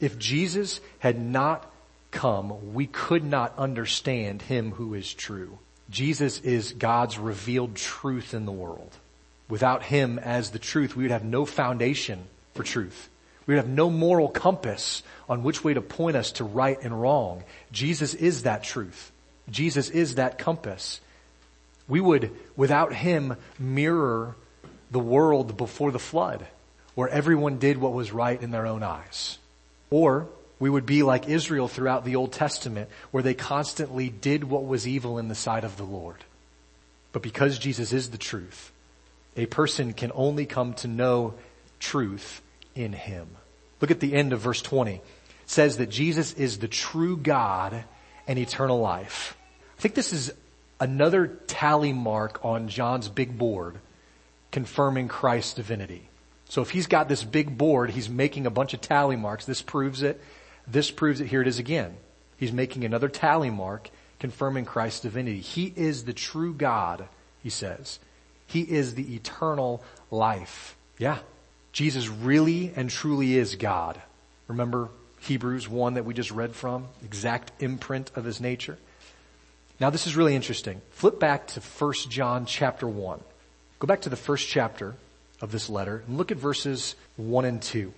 If 0.00 0.18
Jesus 0.18 0.80
had 0.98 1.20
not 1.20 1.70
come, 2.10 2.74
we 2.74 2.86
could 2.86 3.22
not 3.22 3.54
understand 3.58 4.42
Him 4.42 4.72
who 4.72 4.94
is 4.94 5.12
true. 5.12 5.58
Jesus 5.90 6.40
is 6.40 6.72
God's 6.72 7.18
revealed 7.18 7.76
truth 7.76 8.34
in 8.34 8.46
the 8.46 8.52
world. 8.52 8.96
Without 9.48 9.82
Him 9.82 10.18
as 10.18 10.50
the 10.50 10.58
truth, 10.58 10.96
we 10.96 11.04
would 11.04 11.12
have 11.12 11.24
no 11.24 11.44
foundation 11.44 12.24
for 12.54 12.62
truth. 12.62 13.08
We 13.46 13.54
would 13.54 13.64
have 13.64 13.72
no 13.72 13.90
moral 13.90 14.28
compass 14.28 15.02
on 15.28 15.42
which 15.42 15.62
way 15.62 15.74
to 15.74 15.82
point 15.82 16.16
us 16.16 16.32
to 16.32 16.44
right 16.44 16.78
and 16.82 16.98
wrong. 17.00 17.44
Jesus 17.70 18.14
is 18.14 18.44
that 18.44 18.62
truth. 18.62 19.12
Jesus 19.50 19.90
is 19.90 20.14
that 20.14 20.38
compass. 20.38 21.00
We 21.88 22.00
would, 22.00 22.30
without 22.56 22.94
Him, 22.94 23.36
mirror 23.58 24.36
the 24.90 25.00
world 25.00 25.56
before 25.56 25.90
the 25.90 25.98
flood, 25.98 26.46
where 26.94 27.08
everyone 27.08 27.58
did 27.58 27.78
what 27.78 27.92
was 27.92 28.12
right 28.12 28.40
in 28.40 28.50
their 28.50 28.66
own 28.66 28.82
eyes. 28.82 29.38
Or 29.90 30.28
we 30.58 30.70
would 30.70 30.86
be 30.86 31.02
like 31.02 31.28
Israel 31.28 31.68
throughout 31.68 32.04
the 32.04 32.16
Old 32.16 32.32
Testament, 32.32 32.88
where 33.10 33.22
they 33.22 33.34
constantly 33.34 34.08
did 34.08 34.44
what 34.44 34.66
was 34.66 34.86
evil 34.86 35.18
in 35.18 35.28
the 35.28 35.34
sight 35.34 35.64
of 35.64 35.76
the 35.76 35.84
Lord. 35.84 36.24
But 37.12 37.22
because 37.22 37.58
Jesus 37.58 37.92
is 37.92 38.10
the 38.10 38.18
truth, 38.18 38.70
a 39.36 39.46
person 39.46 39.92
can 39.92 40.12
only 40.14 40.46
come 40.46 40.74
to 40.74 40.88
know 40.88 41.34
truth 41.80 42.40
in 42.74 42.92
Him. 42.92 43.26
Look 43.80 43.90
at 43.90 44.00
the 44.00 44.14
end 44.14 44.32
of 44.32 44.40
verse 44.40 44.62
20. 44.62 44.94
It 44.94 45.02
says 45.46 45.78
that 45.78 45.90
Jesus 45.90 46.32
is 46.34 46.58
the 46.58 46.68
true 46.68 47.16
God 47.16 47.84
and 48.28 48.38
eternal 48.38 48.80
life. 48.80 49.36
I 49.78 49.80
think 49.80 49.94
this 49.94 50.12
is 50.12 50.32
another 50.78 51.26
tally 51.48 51.92
mark 51.92 52.44
on 52.44 52.68
John's 52.68 53.08
big 53.08 53.36
board 53.36 53.78
confirming 54.52 55.08
Christ's 55.08 55.54
divinity. 55.54 56.08
So 56.52 56.60
if 56.60 56.68
he's 56.68 56.86
got 56.86 57.08
this 57.08 57.24
big 57.24 57.56
board, 57.56 57.88
he's 57.88 58.10
making 58.10 58.44
a 58.44 58.50
bunch 58.50 58.74
of 58.74 58.82
tally 58.82 59.16
marks. 59.16 59.46
This 59.46 59.62
proves 59.62 60.02
it. 60.02 60.20
This 60.66 60.90
proves 60.90 61.22
it. 61.22 61.28
Here 61.28 61.40
it 61.40 61.48
is 61.48 61.58
again. 61.58 61.96
He's 62.36 62.52
making 62.52 62.84
another 62.84 63.08
tally 63.08 63.48
mark 63.48 63.88
confirming 64.20 64.66
Christ's 64.66 65.00
divinity. 65.00 65.40
He 65.40 65.72
is 65.74 66.04
the 66.04 66.12
true 66.12 66.52
God, 66.52 67.08
he 67.42 67.48
says. 67.48 67.98
He 68.46 68.60
is 68.60 68.96
the 68.96 69.14
eternal 69.14 69.82
life. 70.10 70.76
Yeah. 70.98 71.20
Jesus 71.72 72.10
really 72.10 72.70
and 72.76 72.90
truly 72.90 73.38
is 73.38 73.56
God. 73.56 73.98
Remember 74.46 74.90
Hebrews 75.20 75.70
1 75.70 75.94
that 75.94 76.04
we 76.04 76.12
just 76.12 76.32
read 76.32 76.54
from? 76.54 76.86
Exact 77.02 77.50
imprint 77.62 78.10
of 78.14 78.26
his 78.26 78.42
nature. 78.42 78.76
Now 79.80 79.88
this 79.88 80.06
is 80.06 80.16
really 80.16 80.36
interesting. 80.36 80.82
Flip 80.90 81.18
back 81.18 81.46
to 81.46 81.60
1 81.60 81.94
John 82.10 82.44
chapter 82.44 82.86
1. 82.86 83.20
Go 83.78 83.86
back 83.86 84.02
to 84.02 84.10
the 84.10 84.16
first 84.16 84.46
chapter 84.46 84.96
of 85.42 85.52
this 85.52 85.68
letter 85.68 86.02
and 86.06 86.16
look 86.16 86.30
at 86.30 86.38
verses 86.38 86.94
1 87.16 87.44
and 87.44 87.60
2. 87.60 87.92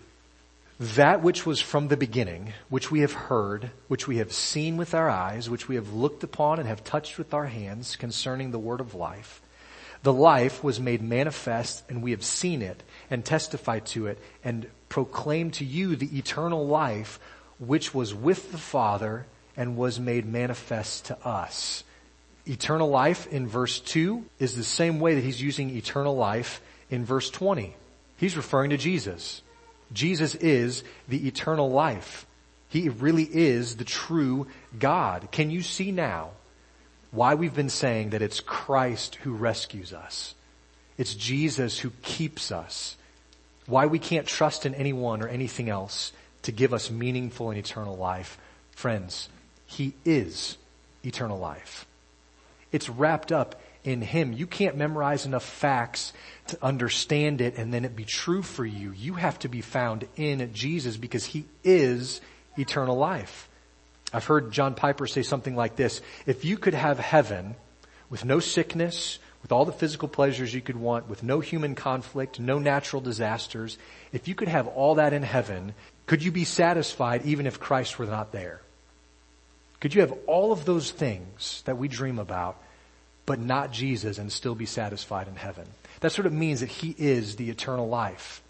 That 0.80 1.22
which 1.22 1.46
was 1.46 1.60
from 1.60 1.86
the 1.86 1.96
beginning, 1.96 2.52
which 2.68 2.90
we 2.90 3.00
have 3.00 3.12
heard, 3.12 3.70
which 3.86 4.08
we 4.08 4.16
have 4.16 4.32
seen 4.32 4.76
with 4.76 4.92
our 4.92 5.08
eyes, 5.08 5.48
which 5.48 5.68
we 5.68 5.76
have 5.76 5.92
looked 5.92 6.24
upon 6.24 6.58
and 6.58 6.66
have 6.66 6.82
touched 6.82 7.16
with 7.16 7.32
our 7.32 7.46
hands 7.46 7.94
concerning 7.94 8.50
the 8.50 8.58
word 8.58 8.80
of 8.80 8.94
life. 8.94 9.40
The 10.02 10.12
life 10.12 10.64
was 10.64 10.80
made 10.80 11.00
manifest 11.00 11.84
and 11.88 12.02
we 12.02 12.10
have 12.10 12.24
seen 12.24 12.60
it 12.60 12.82
and 13.08 13.24
testified 13.24 13.86
to 13.86 14.08
it 14.08 14.18
and 14.42 14.66
proclaimed 14.88 15.54
to 15.54 15.64
you 15.64 15.94
the 15.94 16.18
eternal 16.18 16.66
life 16.66 17.20
which 17.58 17.94
was 17.94 18.14
with 18.14 18.50
the 18.50 18.58
Father 18.58 19.26
and 19.56 19.76
was 19.76 20.00
made 20.00 20.26
manifest 20.26 21.06
to 21.06 21.26
us. 21.26 21.84
Eternal 22.46 22.90
life 22.90 23.26
in 23.28 23.46
verse 23.46 23.80
2 23.80 24.24
is 24.38 24.56
the 24.56 24.64
same 24.64 24.98
way 24.98 25.14
that 25.14 25.24
he's 25.24 25.40
using 25.40 25.70
eternal 25.70 26.16
life 26.16 26.60
in 26.90 27.04
verse 27.04 27.30
20. 27.30 27.74
He's 28.16 28.36
referring 28.36 28.70
to 28.70 28.76
Jesus. 28.76 29.42
Jesus 29.92 30.34
is 30.34 30.84
the 31.08 31.26
eternal 31.26 31.70
life. 31.70 32.26
He 32.68 32.88
really 32.88 33.28
is 33.30 33.76
the 33.76 33.84
true 33.84 34.48
God. 34.78 35.28
Can 35.30 35.50
you 35.50 35.62
see 35.62 35.92
now 35.92 36.30
why 37.10 37.34
we've 37.34 37.54
been 37.54 37.70
saying 37.70 38.10
that 38.10 38.22
it's 38.22 38.40
Christ 38.40 39.16
who 39.16 39.32
rescues 39.32 39.92
us? 39.92 40.34
It's 40.98 41.14
Jesus 41.14 41.78
who 41.78 41.90
keeps 42.02 42.50
us. 42.50 42.96
Why 43.66 43.86
we 43.86 43.98
can't 43.98 44.26
trust 44.26 44.66
in 44.66 44.74
anyone 44.74 45.22
or 45.22 45.28
anything 45.28 45.68
else 45.68 46.12
to 46.42 46.52
give 46.52 46.74
us 46.74 46.90
meaningful 46.90 47.50
and 47.50 47.58
eternal 47.58 47.96
life. 47.96 48.38
Friends, 48.72 49.28
He 49.66 49.94
is 50.04 50.56
eternal 51.04 51.38
life. 51.38 51.86
It's 52.72 52.88
wrapped 52.88 53.32
up 53.32 53.60
in 53.84 54.00
Him. 54.00 54.32
You 54.32 54.46
can't 54.46 54.76
memorize 54.76 55.26
enough 55.26 55.44
facts 55.44 56.12
to 56.48 56.58
understand 56.62 57.40
it 57.40 57.56
and 57.56 57.72
then 57.72 57.84
it 57.84 57.94
be 57.94 58.04
true 58.04 58.42
for 58.42 58.64
you. 58.64 58.92
You 58.92 59.14
have 59.14 59.38
to 59.40 59.48
be 59.48 59.60
found 59.60 60.06
in 60.16 60.52
Jesus 60.52 60.96
because 60.96 61.24
He 61.24 61.44
is 61.62 62.20
eternal 62.58 62.96
life. 62.96 63.48
I've 64.12 64.24
heard 64.24 64.52
John 64.52 64.74
Piper 64.74 65.06
say 65.06 65.22
something 65.22 65.56
like 65.56 65.76
this. 65.76 66.00
If 66.26 66.44
you 66.44 66.56
could 66.56 66.74
have 66.74 66.98
heaven 66.98 67.56
with 68.10 68.24
no 68.24 68.38
sickness, 68.40 69.18
with 69.42 69.52
all 69.52 69.64
the 69.64 69.72
physical 69.72 70.08
pleasures 70.08 70.54
you 70.54 70.60
could 70.60 70.76
want, 70.76 71.08
with 71.08 71.22
no 71.22 71.40
human 71.40 71.74
conflict, 71.74 72.40
no 72.40 72.58
natural 72.58 73.02
disasters, 73.02 73.76
if 74.12 74.28
you 74.28 74.34
could 74.34 74.48
have 74.48 74.68
all 74.68 74.94
that 74.94 75.12
in 75.12 75.22
heaven, 75.22 75.74
could 76.06 76.22
you 76.22 76.30
be 76.30 76.44
satisfied 76.44 77.26
even 77.26 77.46
if 77.46 77.60
Christ 77.60 77.98
were 77.98 78.06
not 78.06 78.32
there? 78.32 78.60
Could 79.80 79.94
you 79.94 80.00
have 80.00 80.14
all 80.26 80.52
of 80.52 80.64
those 80.64 80.90
things 80.90 81.62
that 81.66 81.76
we 81.76 81.88
dream 81.88 82.18
about 82.18 82.56
but 83.26 83.40
not 83.40 83.72
Jesus 83.72 84.18
and 84.18 84.30
still 84.30 84.54
be 84.54 84.66
satisfied 84.66 85.28
in 85.28 85.36
heaven. 85.36 85.66
That's 86.00 86.18
what 86.18 86.26
it 86.26 86.32
means 86.32 86.60
that 86.60 86.68
He 86.68 86.94
is 86.98 87.36
the 87.36 87.50
eternal 87.50 87.88
life. 87.88 88.42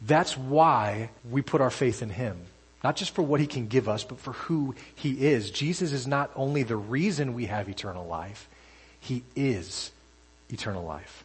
That's 0.00 0.36
why 0.36 1.10
we 1.28 1.42
put 1.42 1.60
our 1.60 1.70
faith 1.70 2.02
in 2.02 2.10
Him. 2.10 2.36
Not 2.84 2.96
just 2.96 3.14
for 3.14 3.22
what 3.22 3.40
he 3.40 3.46
can 3.46 3.66
give 3.66 3.88
us, 3.88 4.04
but 4.04 4.20
for 4.20 4.32
who 4.32 4.74
he 4.94 5.26
is. 5.26 5.50
Jesus 5.50 5.92
is 5.92 6.06
not 6.06 6.30
only 6.36 6.62
the 6.62 6.76
reason 6.76 7.34
we 7.34 7.46
have 7.46 7.68
eternal 7.68 8.06
life, 8.06 8.48
he 9.00 9.24
is 9.34 9.90
eternal 10.48 10.84
life. 10.84 11.24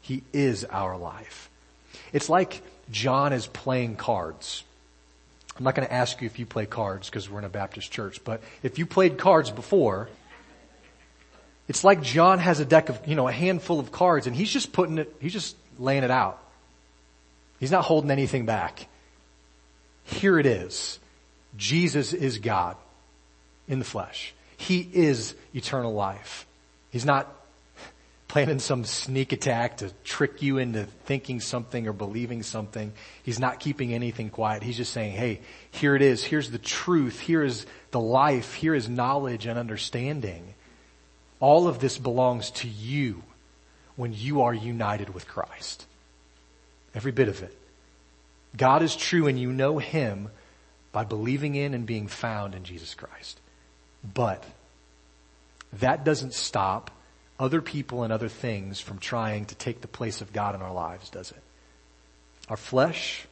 He 0.00 0.22
is 0.32 0.64
our 0.64 0.96
life. 0.96 1.50
It's 2.12 2.28
like 2.28 2.62
John 2.90 3.32
is 3.32 3.46
playing 3.46 3.96
cards. 3.96 4.64
I'm 5.56 5.64
not 5.64 5.74
going 5.74 5.86
to 5.86 5.92
ask 5.92 6.20
you 6.20 6.26
if 6.26 6.38
you 6.38 6.46
play 6.46 6.66
cards 6.66 7.10
because 7.10 7.28
we're 7.28 7.40
in 7.40 7.44
a 7.44 7.50
Baptist 7.50 7.90
church, 7.90 8.22
but 8.24 8.42
if 8.62 8.78
you 8.78 8.86
played 8.86 9.18
cards 9.18 9.50
before, 9.50 10.08
it's 11.68 11.82
like 11.82 12.02
John 12.02 12.38
has 12.38 12.60
a 12.60 12.64
deck 12.64 12.88
of, 12.88 13.00
you 13.06 13.14
know, 13.16 13.26
a 13.26 13.32
handful 13.32 13.80
of 13.80 13.90
cards 13.90 14.26
and 14.26 14.36
he's 14.36 14.50
just 14.50 14.72
putting 14.72 14.98
it, 14.98 15.14
he's 15.20 15.32
just 15.32 15.56
laying 15.78 16.04
it 16.04 16.10
out. 16.10 16.42
He's 17.58 17.70
not 17.70 17.84
holding 17.84 18.10
anything 18.10 18.46
back. 18.46 18.86
Here 20.04 20.38
it 20.38 20.46
is. 20.46 20.98
Jesus 21.56 22.12
is 22.12 22.38
God 22.38 22.76
in 23.66 23.78
the 23.78 23.84
flesh. 23.84 24.34
He 24.56 24.88
is 24.92 25.34
eternal 25.54 25.92
life. 25.92 26.46
He's 26.90 27.04
not 27.04 27.32
planning 28.28 28.60
some 28.60 28.84
sneak 28.84 29.32
attack 29.32 29.78
to 29.78 29.90
trick 30.04 30.42
you 30.42 30.58
into 30.58 30.84
thinking 30.84 31.40
something 31.40 31.88
or 31.88 31.92
believing 31.92 32.42
something. 32.42 32.92
He's 33.24 33.40
not 33.40 33.58
keeping 33.58 33.92
anything 33.92 34.30
quiet. 34.30 34.62
He's 34.62 34.76
just 34.76 34.92
saying, 34.92 35.12
hey, 35.12 35.40
here 35.72 35.96
it 35.96 36.02
is. 36.02 36.22
Here's 36.22 36.50
the 36.50 36.58
truth. 36.58 37.18
Here 37.18 37.42
is 37.42 37.66
the 37.90 38.00
life. 38.00 38.54
Here 38.54 38.74
is 38.74 38.88
knowledge 38.88 39.46
and 39.46 39.58
understanding. 39.58 40.54
All 41.40 41.68
of 41.68 41.80
this 41.80 41.98
belongs 41.98 42.50
to 42.52 42.68
you 42.68 43.22
when 43.96 44.12
you 44.14 44.42
are 44.42 44.54
united 44.54 45.12
with 45.12 45.28
Christ. 45.28 45.86
Every 46.94 47.12
bit 47.12 47.28
of 47.28 47.42
it. 47.42 47.56
God 48.56 48.82
is 48.82 48.96
true 48.96 49.26
and 49.26 49.38
you 49.38 49.52
know 49.52 49.78
Him 49.78 50.30
by 50.92 51.04
believing 51.04 51.54
in 51.54 51.74
and 51.74 51.84
being 51.84 52.06
found 52.06 52.54
in 52.54 52.64
Jesus 52.64 52.94
Christ. 52.94 53.38
But 54.14 54.44
that 55.74 56.04
doesn't 56.04 56.32
stop 56.32 56.90
other 57.38 57.60
people 57.60 58.02
and 58.02 58.12
other 58.12 58.28
things 58.28 58.80
from 58.80 58.98
trying 58.98 59.44
to 59.46 59.54
take 59.54 59.82
the 59.82 59.88
place 59.88 60.22
of 60.22 60.32
God 60.32 60.54
in 60.54 60.62
our 60.62 60.72
lives, 60.72 61.10
does 61.10 61.30
it? 61.32 61.42
Our 62.48 62.56
flesh, 62.56 63.26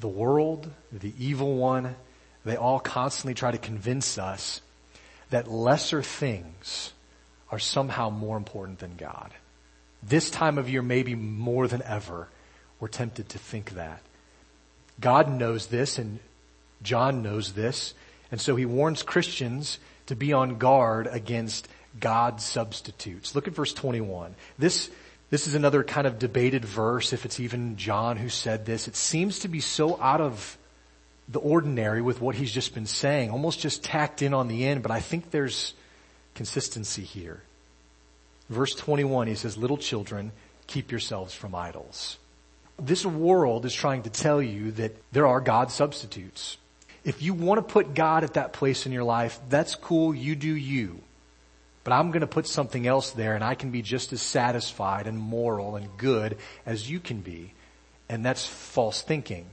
the 0.00 0.08
world, 0.08 0.68
the 0.92 1.12
evil 1.18 1.56
one, 1.56 1.94
they 2.44 2.56
all 2.56 2.80
constantly 2.80 3.34
try 3.34 3.50
to 3.50 3.58
convince 3.58 4.18
us 4.18 4.60
that 5.30 5.50
lesser 5.50 6.02
things 6.02 6.92
are 7.50 7.58
somehow 7.58 8.10
more 8.10 8.36
important 8.36 8.78
than 8.78 8.96
God. 8.96 9.32
This 10.02 10.30
time 10.30 10.58
of 10.58 10.68
year, 10.68 10.82
maybe 10.82 11.14
more 11.14 11.68
than 11.68 11.82
ever, 11.82 12.28
we're 12.80 12.88
tempted 12.88 13.28
to 13.30 13.38
think 13.38 13.70
that. 13.70 14.00
God 15.00 15.30
knows 15.30 15.66
this 15.66 15.98
and 15.98 16.18
John 16.82 17.22
knows 17.22 17.52
this. 17.52 17.94
And 18.30 18.40
so 18.40 18.56
he 18.56 18.66
warns 18.66 19.02
Christians 19.02 19.78
to 20.06 20.16
be 20.16 20.32
on 20.32 20.58
guard 20.58 21.06
against 21.10 21.68
God 21.98 22.40
substitutes. 22.40 23.34
Look 23.34 23.48
at 23.48 23.54
verse 23.54 23.72
21. 23.72 24.34
This, 24.58 24.90
this 25.30 25.46
is 25.46 25.54
another 25.54 25.82
kind 25.82 26.06
of 26.06 26.18
debated 26.18 26.64
verse, 26.64 27.12
if 27.12 27.24
it's 27.24 27.40
even 27.40 27.76
John 27.76 28.16
who 28.16 28.28
said 28.28 28.66
this. 28.66 28.88
It 28.88 28.96
seems 28.96 29.40
to 29.40 29.48
be 29.48 29.60
so 29.60 30.00
out 30.00 30.20
of 30.20 30.58
the 31.28 31.40
ordinary 31.40 32.02
with 32.02 32.20
what 32.20 32.36
he's 32.36 32.52
just 32.52 32.74
been 32.74 32.86
saying, 32.86 33.30
almost 33.30 33.58
just 33.60 33.82
tacked 33.82 34.22
in 34.22 34.32
on 34.32 34.48
the 34.48 34.64
end, 34.64 34.82
but 34.82 34.92
I 34.92 35.00
think 35.00 35.30
there's 35.30 35.74
consistency 36.36 37.02
here. 37.02 37.42
Verse 38.48 38.74
21, 38.74 39.26
he 39.26 39.34
says, 39.34 39.56
little 39.56 39.76
children, 39.76 40.30
keep 40.68 40.92
yourselves 40.92 41.34
from 41.34 41.54
idols. 41.54 42.18
This 42.78 43.04
world 43.04 43.66
is 43.66 43.74
trying 43.74 44.04
to 44.04 44.10
tell 44.10 44.40
you 44.40 44.70
that 44.72 44.94
there 45.12 45.26
are 45.26 45.40
God 45.40 45.72
substitutes. 45.72 46.58
If 47.02 47.22
you 47.22 47.34
want 47.34 47.58
to 47.58 47.72
put 47.72 47.94
God 47.94 48.22
at 48.22 48.34
that 48.34 48.52
place 48.52 48.86
in 48.86 48.92
your 48.92 49.02
life, 49.02 49.40
that's 49.48 49.74
cool, 49.74 50.14
you 50.14 50.36
do 50.36 50.54
you 50.54 51.00
but 51.86 51.92
I'm 51.92 52.10
going 52.10 52.22
to 52.22 52.26
put 52.26 52.48
something 52.48 52.84
else 52.84 53.12
there 53.12 53.36
and 53.36 53.44
I 53.44 53.54
can 53.54 53.70
be 53.70 53.80
just 53.80 54.12
as 54.12 54.20
satisfied 54.20 55.06
and 55.06 55.16
moral 55.16 55.76
and 55.76 55.86
good 55.96 56.36
as 56.66 56.90
you 56.90 56.98
can 56.98 57.20
be. 57.20 57.52
And 58.08 58.26
that's 58.26 58.44
false 58.44 59.02
thinking. 59.02 59.46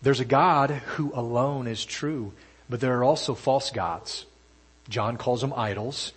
There's 0.00 0.20
a 0.20 0.24
God 0.24 0.70
who 0.70 1.12
alone 1.14 1.66
is 1.66 1.84
true, 1.84 2.32
but 2.66 2.80
there 2.80 2.96
are 2.96 3.04
also 3.04 3.34
false 3.34 3.68
gods. 3.68 4.24
John 4.92 5.16
calls 5.16 5.40
them 5.40 5.52
idols. 5.56 6.12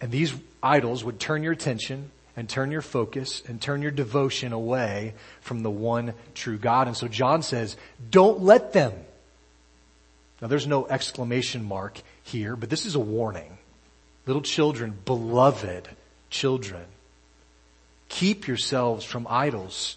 And 0.00 0.10
these 0.10 0.34
idols 0.62 1.04
would 1.04 1.20
turn 1.20 1.44
your 1.44 1.52
attention 1.52 2.10
and 2.36 2.48
turn 2.48 2.72
your 2.72 2.82
focus 2.82 3.42
and 3.46 3.60
turn 3.60 3.82
your 3.82 3.90
devotion 3.90 4.52
away 4.52 5.14
from 5.40 5.62
the 5.62 5.70
one 5.70 6.14
true 6.34 6.58
God. 6.58 6.88
And 6.88 6.96
so 6.96 7.06
John 7.06 7.42
says, 7.42 7.76
don't 8.10 8.42
let 8.42 8.72
them. 8.72 8.92
Now 10.40 10.48
there's 10.48 10.66
no 10.66 10.86
exclamation 10.88 11.62
mark 11.62 12.00
here, 12.24 12.56
but 12.56 12.70
this 12.70 12.84
is 12.84 12.96
a 12.96 13.00
warning. 13.00 13.58
Little 14.26 14.42
children, 14.42 14.98
beloved 15.04 15.88
children, 16.30 16.84
keep 18.08 18.48
yourselves 18.48 19.04
from 19.04 19.26
idols. 19.28 19.96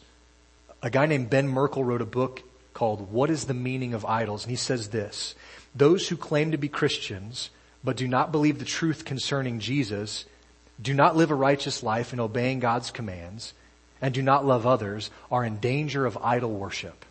A 0.84 0.90
guy 0.90 1.06
named 1.08 1.30
Ben 1.30 1.48
Merkle 1.48 1.84
wrote 1.84 2.02
a 2.02 2.06
book 2.06 2.44
called 2.74 3.12
What 3.12 3.32
is 3.32 3.46
the 3.46 3.54
Meaning 3.54 3.94
of 3.94 4.06
Idols? 4.06 4.44
And 4.44 4.52
he 4.52 4.58
says 4.58 4.90
this, 4.90 5.34
those 5.74 6.10
who 6.10 6.18
claim 6.18 6.52
to 6.52 6.58
be 6.58 6.68
Christians 6.68 7.50
but 7.86 7.96
do 7.96 8.08
not 8.08 8.32
believe 8.32 8.60
the 8.60 8.66
truth 8.66 9.06
concerning 9.06 9.60
Jesus, 9.60 10.26
do 10.82 10.94
not 10.94 11.16
live 11.16 11.32
a 11.32 11.36
righteous 11.36 11.84
life 11.84 12.12
in 12.12 12.20
obeying 12.20 12.60
God's 12.60 12.92
commands, 12.92 13.54
and 14.02 14.14
do 14.14 14.22
not 14.22 14.46
love 14.46 14.68
others 14.68 15.12
are 15.32 15.46
in 15.46 15.60
danger 15.60 16.06
of 16.06 16.18
idol 16.18 16.52
worship. 16.52 17.06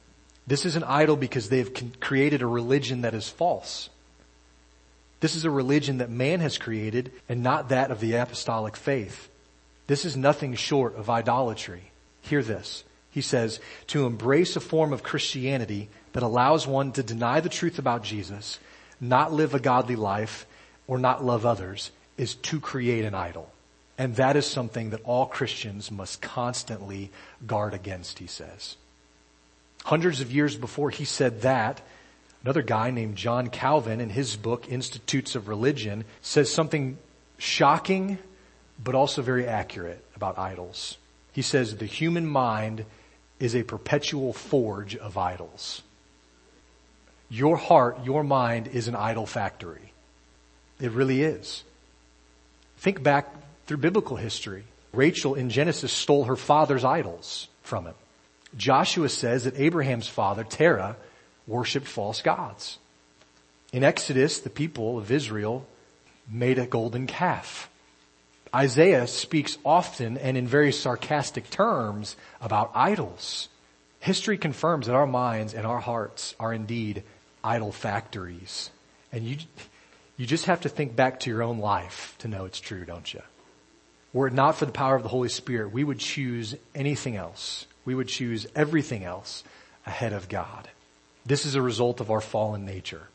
This 0.47 0.67
is 0.67 0.77
an 0.77 0.85
idol 0.85 1.17
because 1.17 1.49
they've 1.49 1.73
created 2.01 2.43
a 2.43 2.47
religion 2.47 3.03
that 3.03 3.15
is 3.15 3.29
false. 3.29 3.89
This 5.21 5.37
is 5.37 5.47
a 5.47 5.51
religion 5.51 5.99
that 5.99 6.11
man 6.11 6.41
has 6.41 6.59
created 6.59 7.13
and 7.29 7.43
not 7.43 7.71
that 7.71 7.91
of 7.91 8.01
the 8.01 8.15
apostolic 8.17 8.77
faith. 8.77 9.31
This 9.87 10.05
is 10.05 10.17
nothing 10.17 10.55
short 10.55 10.97
of 10.97 11.09
idolatry. 11.09 11.93
Hear 12.21 12.43
this. 12.43 12.85
He 13.11 13.23
says, 13.23 13.61
to 13.87 14.07
embrace 14.07 14.57
a 14.57 14.61
form 14.61 14.93
of 14.93 15.03
Christianity 15.03 15.89
that 16.13 16.23
allows 16.23 16.67
one 16.67 16.93
to 16.93 17.03
deny 17.03 17.41
the 17.41 17.49
truth 17.49 17.79
about 17.79 18.03
Jesus, 18.03 18.59
not 19.01 19.33
live 19.33 19.55
a 19.55 19.61
godly 19.61 19.97
life, 19.97 20.47
or 20.87 20.99
not 20.99 21.25
love 21.25 21.47
others 21.47 21.90
is 22.16 22.35
to 22.35 22.61
create 22.61 23.05
an 23.05 23.14
idol. 23.14 23.51
And 23.97 24.16
that 24.16 24.37
is 24.37 24.47
something 24.47 24.90
that 24.90 25.03
all 25.05 25.27
Christians 25.27 25.90
must 25.90 26.20
constantly 26.20 27.11
guard 27.47 27.75
against, 27.75 28.18
he 28.18 28.27
says. 28.27 28.77
Hundreds 29.85 30.20
of 30.20 30.33
years 30.33 30.57
before 30.57 30.90
he 30.90 31.05
said 31.05 31.42
that, 31.42 31.81
Another 32.44 32.62
guy 32.62 32.90
named 32.90 33.16
John 33.16 33.49
Calvin 33.49 34.03
in 34.03 34.11
his 34.11 34.37
book, 34.37 34.70
Institutes 34.70 35.35
of 35.35 35.49
Religion, 35.49 36.05
says 36.20 36.53
something 36.53 36.99
shocking, 37.38 38.18
but 38.83 38.94
also 38.94 39.23
very 39.23 39.47
accurate 39.47 40.05
about 40.14 40.38
idols. 40.38 40.99
He 41.33 41.40
says 41.40 41.79
the 41.79 41.87
human 41.87 42.27
mind 42.27 42.85
is 43.40 43.57
a 43.57 43.62
perpetual 43.62 44.35
forge 44.35 44.94
of 44.94 45.16
idols. 45.16 45.81
Your 47.31 47.57
heart, 47.57 48.05
your 48.05 48.23
mind 48.23 48.68
is 48.68 48.88
an 48.88 48.94
idol 48.94 49.25
factory. 49.25 49.93
It 50.81 50.91
really 50.91 51.23
is. 51.23 51.63
Think 52.79 53.03
back 53.03 53.33
through 53.67 53.79
biblical 53.79 54.17
history. 54.17 54.65
Rachel 54.93 55.35
in 55.35 55.51
Genesis 55.51 55.93
stole 55.93 56.25
her 56.25 56.37
father's 56.37 56.85
idols 56.85 57.49
from 57.63 57.87
him. 57.87 57.95
Joshua 58.57 59.09
says 59.09 59.45
that 59.45 59.59
Abraham's 59.59 60.09
father, 60.09 60.45
Terah, 60.45 60.97
worshiped 61.47 61.87
false 61.87 62.23
gods. 62.23 62.79
In 63.73 63.83
Exodus, 63.83 64.41
the 64.41 64.51
people 64.51 64.99
of 64.99 65.11
Israel 65.11 65.67
made 66.29 66.59
a 66.59 66.67
golden 66.67 67.07
calf. 67.07 67.69
Isaiah 68.55 69.09
speaks 69.09 69.59
often 69.65 70.17
and 70.17 70.37
in 70.37 70.47
very 70.47 70.71
sarcastic 70.71 71.51
terms 71.51 72.17
about 72.41 72.71
idols. 72.75 73.49
History 73.99 74.39
confirms 74.39 74.87
that 74.87 74.95
our 74.95 75.07
minds 75.07 75.55
and 75.55 75.67
our 75.67 75.81
hearts 75.81 76.37
are 76.39 76.53
indeed 76.53 77.03
idol 77.43 77.73
factories. 77.73 78.71
And 79.11 79.25
you, 79.25 79.39
you 80.16 80.27
just 80.27 80.46
have 80.46 80.62
to 80.62 80.68
think 80.68 80.94
back 80.94 81.20
to 81.20 81.31
your 81.31 81.42
own 81.42 81.59
life 81.59 82.14
to 82.18 82.29
know 82.29 82.44
it's 82.44 82.61
true, 82.61 82.85
don't 82.85 83.12
you? 83.12 83.22
Were 84.12 84.29
it 84.29 84.33
not 84.33 84.57
for 84.57 84.64
the 84.64 84.72
power 84.72 84.94
of 84.94 85.03
the 85.03 85.09
Holy 85.09 85.29
Spirit, 85.29 85.72
we 85.72 85.83
would 85.83 85.98
choose 85.98 86.55
anything 86.74 87.16
else. 87.16 87.66
We 87.85 87.94
would 87.94 88.09
choose 88.09 88.46
everything 88.55 89.03
else 89.03 89.42
ahead 89.87 90.12
of 90.12 90.29
God. 90.29 90.68
This 91.27 91.44
is 91.44 91.57
a 91.57 91.62
result 91.62 92.00
of 92.00 92.11
our 92.11 92.20
fallen 92.20 92.64
nature. 92.64 93.09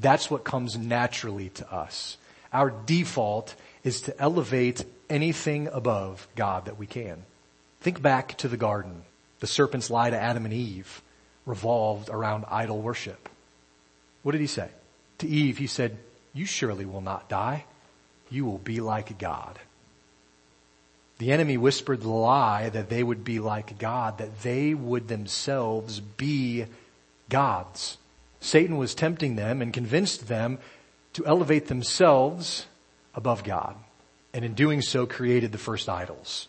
That's 0.00 0.30
what 0.30 0.44
comes 0.44 0.76
naturally 0.76 1.50
to 1.50 1.72
us. 1.72 2.16
Our 2.52 2.70
default 2.70 3.54
is 3.84 4.00
to 4.02 4.20
elevate 4.20 4.84
anything 5.10 5.68
above 5.68 6.26
God 6.34 6.64
that 6.64 6.78
we 6.78 6.86
can. 6.86 7.24
Think 7.80 8.00
back 8.00 8.36
to 8.38 8.48
the 8.48 8.56
garden. 8.56 9.02
The 9.40 9.46
serpent's 9.46 9.90
lie 9.90 10.10
to 10.10 10.18
Adam 10.18 10.44
and 10.44 10.54
Eve 10.54 11.02
revolved 11.46 12.08
around 12.08 12.44
idol 12.48 12.80
worship. 12.80 13.28
What 14.22 14.32
did 14.32 14.40
he 14.40 14.46
say? 14.46 14.68
To 15.18 15.28
Eve, 15.28 15.58
he 15.58 15.66
said, 15.66 15.96
you 16.38 16.46
surely 16.46 16.84
will 16.84 17.00
not 17.00 17.28
die. 17.28 17.64
You 18.30 18.44
will 18.44 18.58
be 18.58 18.80
like 18.80 19.18
God. 19.18 19.58
The 21.18 21.32
enemy 21.32 21.56
whispered 21.56 22.00
the 22.00 22.10
lie 22.10 22.68
that 22.68 22.88
they 22.88 23.02
would 23.02 23.24
be 23.24 23.40
like 23.40 23.78
God, 23.78 24.18
that 24.18 24.42
they 24.42 24.72
would 24.72 25.08
themselves 25.08 25.98
be 25.98 26.66
gods. 27.28 27.98
Satan 28.40 28.76
was 28.76 28.94
tempting 28.94 29.34
them 29.34 29.60
and 29.60 29.74
convinced 29.74 30.28
them 30.28 30.58
to 31.14 31.26
elevate 31.26 31.66
themselves 31.66 32.66
above 33.16 33.42
God. 33.42 33.74
And 34.32 34.44
in 34.44 34.54
doing 34.54 34.80
so 34.80 35.06
created 35.06 35.50
the 35.50 35.58
first 35.58 35.88
idols. 35.88 36.46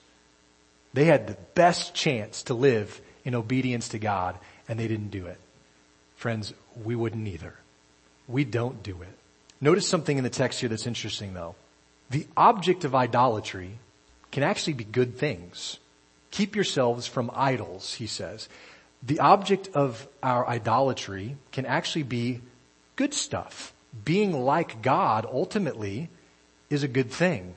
They 0.94 1.06
had 1.06 1.26
the 1.26 1.38
best 1.56 1.96
chance 1.96 2.44
to 2.44 2.54
live 2.54 3.02
in 3.26 3.34
obedience 3.34 3.90
to 3.90 4.00
God 4.00 4.38
and 4.68 4.80
they 4.80 4.88
didn't 4.88 5.10
do 5.10 5.26
it. 5.26 5.40
Friends, 6.16 6.54
we 6.84 6.96
wouldn't 6.96 7.28
either. 7.28 7.56
We 8.28 8.44
don't 8.44 8.84
do 8.84 9.02
it. 9.02 9.19
Notice 9.62 9.88
something 9.88 10.18
in 10.18 10.24
the 10.24 10.30
text 10.30 10.60
here 10.60 10.70
that's 10.70 10.88
interesting 10.88 11.34
though. 11.34 11.56
The 12.10 12.28
object 12.36 12.86
of 12.86 12.96
idolatry 12.96 13.78
can 14.32 14.44
actually 14.44 14.74
be 14.74 14.84
good 14.84 15.18
things. 15.18 15.80
Keep 16.32 16.56
yourselves 16.56 17.08
from 17.08 17.32
idols, 17.34 17.96
he 17.96 18.08
says. 18.08 18.48
The 19.02 19.20
object 19.20 19.70
of 19.74 20.08
our 20.22 20.48
idolatry 20.48 21.38
can 21.52 21.66
actually 21.66 22.04
be 22.04 22.42
good 22.96 23.14
stuff. 23.14 23.74
Being 24.06 24.44
like 24.44 24.82
God 24.82 25.26
ultimately 25.26 26.10
is 26.70 26.84
a 26.84 26.88
good 26.88 27.12
thing, 27.12 27.56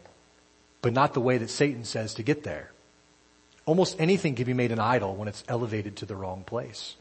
but 0.81 0.93
not 0.93 1.15
the 1.15 1.21
way 1.21 1.39
that 1.39 1.51
Satan 1.51 1.85
says 1.85 2.15
to 2.15 2.23
get 2.23 2.45
there. 2.45 2.71
Almost 3.67 4.01
anything 4.01 4.35
can 4.35 4.47
be 4.47 4.55
made 4.55 4.73
an 4.73 4.81
idol 4.81 5.15
when 5.15 5.29
it's 5.29 5.45
elevated 5.47 5.97
to 5.97 6.07
the 6.07 6.17
wrong 6.17 6.43
place. 6.45 6.97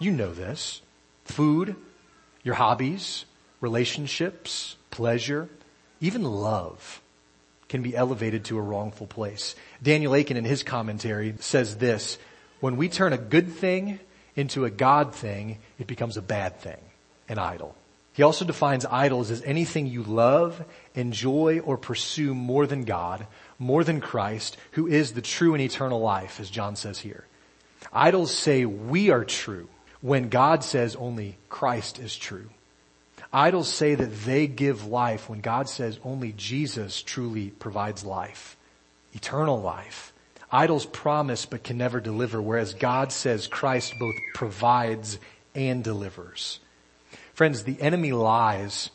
You 0.00 0.10
know 0.10 0.32
this. 0.32 0.80
Food, 1.24 1.76
your 2.42 2.54
hobbies, 2.54 3.24
relationships, 3.62 4.76
pleasure, 4.90 5.48
even 6.02 6.22
love 6.22 7.00
can 7.68 7.80
be 7.80 7.96
elevated 7.96 8.44
to 8.44 8.58
a 8.58 8.60
wrongful 8.60 9.06
place. 9.06 9.56
Daniel 9.82 10.14
Akin 10.14 10.36
in 10.36 10.44
his 10.44 10.62
commentary 10.62 11.34
says 11.40 11.78
this, 11.78 12.18
when 12.60 12.76
we 12.76 12.90
turn 12.90 13.14
a 13.14 13.18
good 13.18 13.50
thing 13.50 13.98
into 14.36 14.66
a 14.66 14.70
God 14.70 15.14
thing, 15.14 15.58
it 15.78 15.86
becomes 15.86 16.18
a 16.18 16.22
bad 16.22 16.60
thing, 16.60 16.78
an 17.30 17.38
idol. 17.38 17.74
He 18.12 18.22
also 18.22 18.44
defines 18.44 18.84
idols 18.84 19.30
as 19.30 19.42
anything 19.42 19.86
you 19.86 20.02
love, 20.02 20.62
enjoy, 20.94 21.60
or 21.60 21.78
pursue 21.78 22.34
more 22.34 22.66
than 22.66 22.84
God, 22.84 23.26
more 23.58 23.84
than 23.84 24.00
Christ, 24.00 24.58
who 24.72 24.86
is 24.86 25.12
the 25.12 25.22
true 25.22 25.54
and 25.54 25.62
eternal 25.62 26.00
life, 26.00 26.40
as 26.40 26.50
John 26.50 26.76
says 26.76 26.98
here. 26.98 27.24
Idols 27.90 28.34
say 28.34 28.66
we 28.66 29.10
are 29.10 29.24
true 29.24 29.68
when 30.02 30.28
God 30.28 30.62
says 30.62 30.94
only 30.94 31.38
Christ 31.48 31.98
is 31.98 32.14
true. 32.14 32.50
Idols 33.32 33.72
say 33.72 33.94
that 33.94 34.24
they 34.24 34.46
give 34.46 34.86
life 34.86 35.28
when 35.30 35.40
God 35.40 35.68
says 35.68 35.98
only 36.04 36.32
Jesus 36.32 37.02
truly 37.02 37.50
provides 37.50 38.04
life, 38.04 38.56
eternal 39.14 39.60
life. 39.60 40.12
Idols 40.50 40.84
promise 40.84 41.46
but 41.46 41.64
can 41.64 41.78
never 41.78 41.98
deliver, 41.98 42.42
whereas 42.42 42.74
God 42.74 43.10
says 43.10 43.46
Christ 43.46 43.94
both 43.98 44.16
provides 44.34 45.18
and 45.54 45.82
delivers. 45.82 46.60
Friends, 47.32 47.64
the 47.64 47.80
enemy 47.80 48.12
lies 48.12 48.90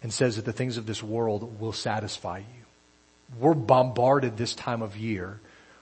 and 0.00 0.12
says 0.12 0.36
that 0.36 0.44
the 0.44 0.52
things 0.52 0.76
of 0.76 0.86
this 0.86 1.02
world 1.02 1.60
will 1.60 1.72
satisfy 1.72 2.38
you. 2.38 3.36
We're 3.40 3.54
bombarded 3.54 4.36
this 4.36 4.54
time 4.54 4.82
of 4.82 4.96
year 4.96 5.40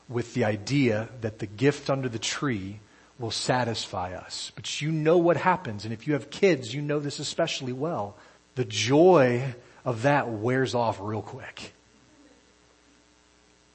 with 0.09 0.33
the 0.33 0.44
idea 0.44 1.11
that 1.20 1.38
the 1.38 1.47
gift 1.47 1.90
under 1.90 2.09
the 2.09 2.18
tree 2.18 2.81
will 3.25 3.31
satisfy 3.31 4.13
us. 4.13 4.53
But 4.55 4.83
you 4.83 4.93
know 4.93 5.17
what 5.17 5.39
happens, 5.39 5.85
and 5.85 5.95
if 5.95 6.07
you 6.07 6.13
have 6.13 6.29
kids, 6.29 6.75
you 6.75 6.83
know 6.83 7.01
this 7.01 7.19
especially 7.19 7.73
well. 7.73 8.17
The 8.55 8.67
joy 8.67 9.55
of 9.83 10.03
that 10.03 10.29
wears 10.29 10.75
off 10.75 10.99
real 11.01 11.23
quick. 11.23 11.73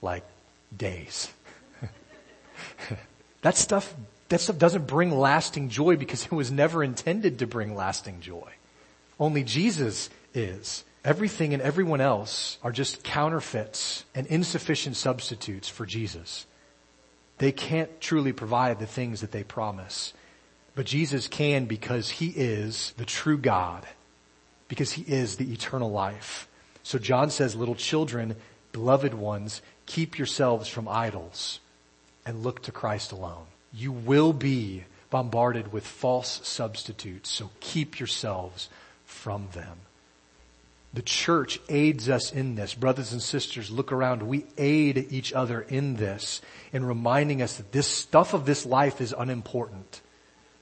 Like 0.04 0.24
days. 0.78 1.34
that 3.42 3.58
stuff, 3.58 3.92
that 4.28 4.40
stuff 4.40 4.60
doesn't 4.60 4.86
bring 4.86 5.18
lasting 5.18 5.70
joy 5.70 5.98
because 5.98 6.26
it 6.26 6.32
was 6.32 6.52
never 6.52 6.84
intended 6.84 7.40
to 7.40 7.48
bring 7.48 7.76
lasting 7.76 8.22
joy. 8.22 8.52
Only 9.20 9.44
Jesus 9.44 10.12
is. 10.36 10.84
Everything 11.04 11.56
and 11.56 11.64
everyone 11.64 12.02
else 12.02 12.60
are 12.62 12.72
just 12.72 13.04
counterfeits 13.04 14.06
and 14.14 14.28
insufficient 14.28 14.96
substitutes 14.96 15.68
for 15.68 15.88
Jesus. 15.88 16.46
They 17.40 17.52
can't 17.52 18.00
truly 18.00 18.32
provide 18.32 18.80
the 18.80 18.86
things 18.86 19.22
that 19.22 19.32
they 19.32 19.44
promise. 19.44 20.14
But 20.76 20.86
Jesus 20.86 21.28
can 21.28 21.66
because 21.66 22.10
He 22.10 22.28
is 22.28 22.94
the 22.98 23.06
true 23.06 23.38
God, 23.38 23.86
because 24.68 24.92
He 24.92 25.02
is 25.02 25.38
the 25.38 25.52
eternal 25.52 25.92
life. 25.92 26.48
So 26.84 27.00
John 27.00 27.30
says, 27.30 27.56
little 27.56 27.76
children, 27.76 28.36
beloved 28.72 29.14
ones, 29.14 29.62
keep 29.86 30.18
yourselves 30.18 30.70
from 30.70 30.88
idols 30.88 31.60
and 32.26 32.44
look 32.44 32.62
to 32.64 32.72
Christ 32.72 33.12
alone. 33.12 33.46
You 33.74 33.92
will 33.92 34.34
be 34.34 34.84
bombarded 35.10 35.72
with 35.74 35.86
false 35.86 36.42
substitutes, 36.44 37.30
so 37.30 37.50
keep 37.60 38.00
yourselves 38.00 38.70
from 39.06 39.48
them. 39.54 39.78
The 40.94 41.02
church 41.04 41.60
aids 41.70 42.10
us 42.10 42.32
in 42.32 42.56
this. 42.56 42.74
Brothers 42.74 43.12
and 43.12 43.22
sisters, 43.22 43.70
look 43.70 43.92
around. 43.92 44.24
We 44.24 44.46
aid 44.58 45.08
each 45.12 45.34
other 45.34 45.62
in 45.62 45.96
this 45.96 46.42
in 46.74 46.84
reminding 46.84 47.42
us 47.42 47.58
that 47.58 47.72
this 47.72 47.88
stuff 47.88 48.34
of 48.34 48.46
this 48.46 48.66
life 48.66 49.00
is 49.00 49.14
unimportant. 49.16 50.02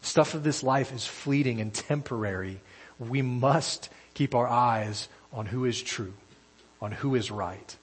Stuff 0.01 0.33
of 0.33 0.43
this 0.43 0.63
life 0.63 0.93
is 0.93 1.05
fleeting 1.05 1.61
and 1.61 1.73
temporary. 1.73 2.59
We 2.99 3.21
must 3.21 3.89
keep 4.13 4.35
our 4.35 4.47
eyes 4.47 5.07
on 5.31 5.45
who 5.45 5.65
is 5.65 5.81
true, 5.81 6.13
on 6.81 6.91
who 6.91 7.15
is 7.15 7.31
right. 7.31 7.75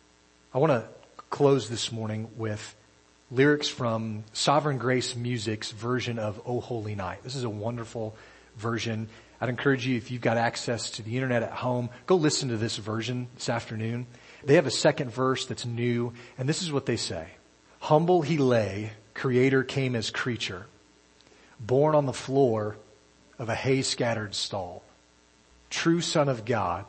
I 0.52 0.58
want 0.58 0.72
to 0.72 0.88
close 1.30 1.68
this 1.68 1.90
morning 1.90 2.28
with 2.36 2.76
lyrics 3.30 3.68
from 3.68 4.24
Sovereign 4.32 4.78
Grace 4.78 5.16
Music's 5.16 5.72
version 5.72 6.18
of 6.18 6.40
Oh 6.46 6.60
Holy 6.60 6.94
Night. 6.94 7.22
This 7.24 7.36
is 7.36 7.44
a 7.44 7.50
wonderful 7.50 8.14
version. 8.56 9.08
I'd 9.40 9.48
encourage 9.48 9.86
you, 9.86 9.96
if 9.96 10.10
you've 10.10 10.22
got 10.22 10.36
access 10.36 10.90
to 10.92 11.02
the 11.02 11.16
internet 11.16 11.42
at 11.42 11.52
home, 11.52 11.90
go 12.06 12.16
listen 12.16 12.48
to 12.50 12.56
this 12.56 12.76
version 12.76 13.28
this 13.34 13.48
afternoon. 13.48 14.06
They 14.44 14.54
have 14.54 14.66
a 14.66 14.70
second 14.70 15.10
verse 15.10 15.46
that's 15.46 15.66
new, 15.66 16.12
and 16.38 16.48
this 16.48 16.62
is 16.62 16.72
what 16.72 16.86
they 16.86 16.96
say. 16.96 17.28
Humble 17.80 18.22
he 18.22 18.38
lay, 18.38 18.92
creator 19.12 19.62
came 19.62 19.94
as 19.96 20.10
creature, 20.10 20.66
born 21.60 21.94
on 21.94 22.06
the 22.06 22.12
floor 22.12 22.76
of 23.38 23.48
a 23.48 23.54
hay 23.54 23.82
scattered 23.82 24.34
stall. 24.34 24.82
True 25.70 26.00
son 26.00 26.28
of 26.28 26.44
God, 26.44 26.84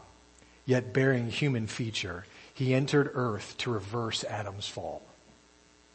yet 0.65 0.93
bearing 0.93 1.29
human 1.29 1.67
feature, 1.67 2.25
he 2.53 2.73
entered 2.73 3.12
earth 3.13 3.55
to 3.60 3.71
reverse 3.71 4.23
Adam's 4.23 4.67
fall. 4.67 5.01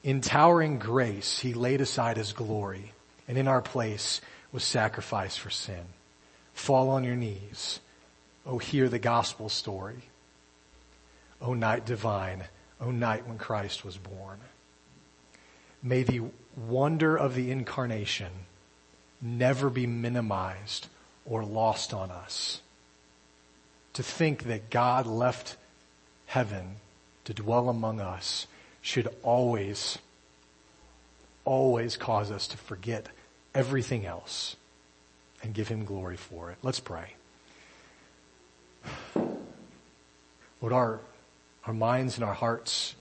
In 0.02 0.20
towering 0.20 0.78
grace, 0.78 1.38
he 1.38 1.54
laid 1.54 1.80
aside 1.80 2.16
his 2.16 2.32
glory, 2.32 2.92
and 3.28 3.38
in 3.38 3.48
our 3.48 3.62
place 3.62 4.20
was 4.52 4.64
sacrifice 4.64 5.36
for 5.36 5.50
sin. 5.50 5.84
Fall 6.60 6.90
on 6.90 7.04
your 7.04 7.16
knees. 7.16 7.80
Oh, 8.44 8.58
hear 8.58 8.90
the 8.90 8.98
gospel 8.98 9.48
story. 9.48 10.02
Oh, 11.40 11.54
night 11.54 11.86
divine. 11.86 12.44
Oh, 12.78 12.90
night 12.90 13.26
when 13.26 13.38
Christ 13.38 13.82
was 13.82 13.96
born. 13.96 14.38
May 15.82 16.02
the 16.02 16.20
wonder 16.68 17.16
of 17.16 17.34
the 17.34 17.50
incarnation 17.50 18.30
never 19.22 19.70
be 19.70 19.86
minimized 19.86 20.88
or 21.24 21.46
lost 21.46 21.94
on 21.94 22.10
us. 22.10 22.60
To 23.94 24.02
think 24.02 24.42
that 24.42 24.68
God 24.68 25.06
left 25.06 25.56
heaven 26.26 26.76
to 27.24 27.32
dwell 27.32 27.70
among 27.70 28.00
us 28.00 28.46
should 28.82 29.08
always, 29.22 29.96
always 31.46 31.96
cause 31.96 32.30
us 32.30 32.46
to 32.48 32.58
forget 32.58 33.06
everything 33.54 34.04
else 34.04 34.56
and 35.42 35.54
give 35.54 35.68
him 35.68 35.84
glory 35.84 36.16
for 36.16 36.50
it. 36.50 36.58
Let's 36.62 36.80
pray. 36.80 37.14
Lord, 40.60 40.72
our, 40.72 41.00
our 41.64 41.72
minds 41.72 42.16
and 42.16 42.24
our 42.24 42.34
hearts, 42.34 42.94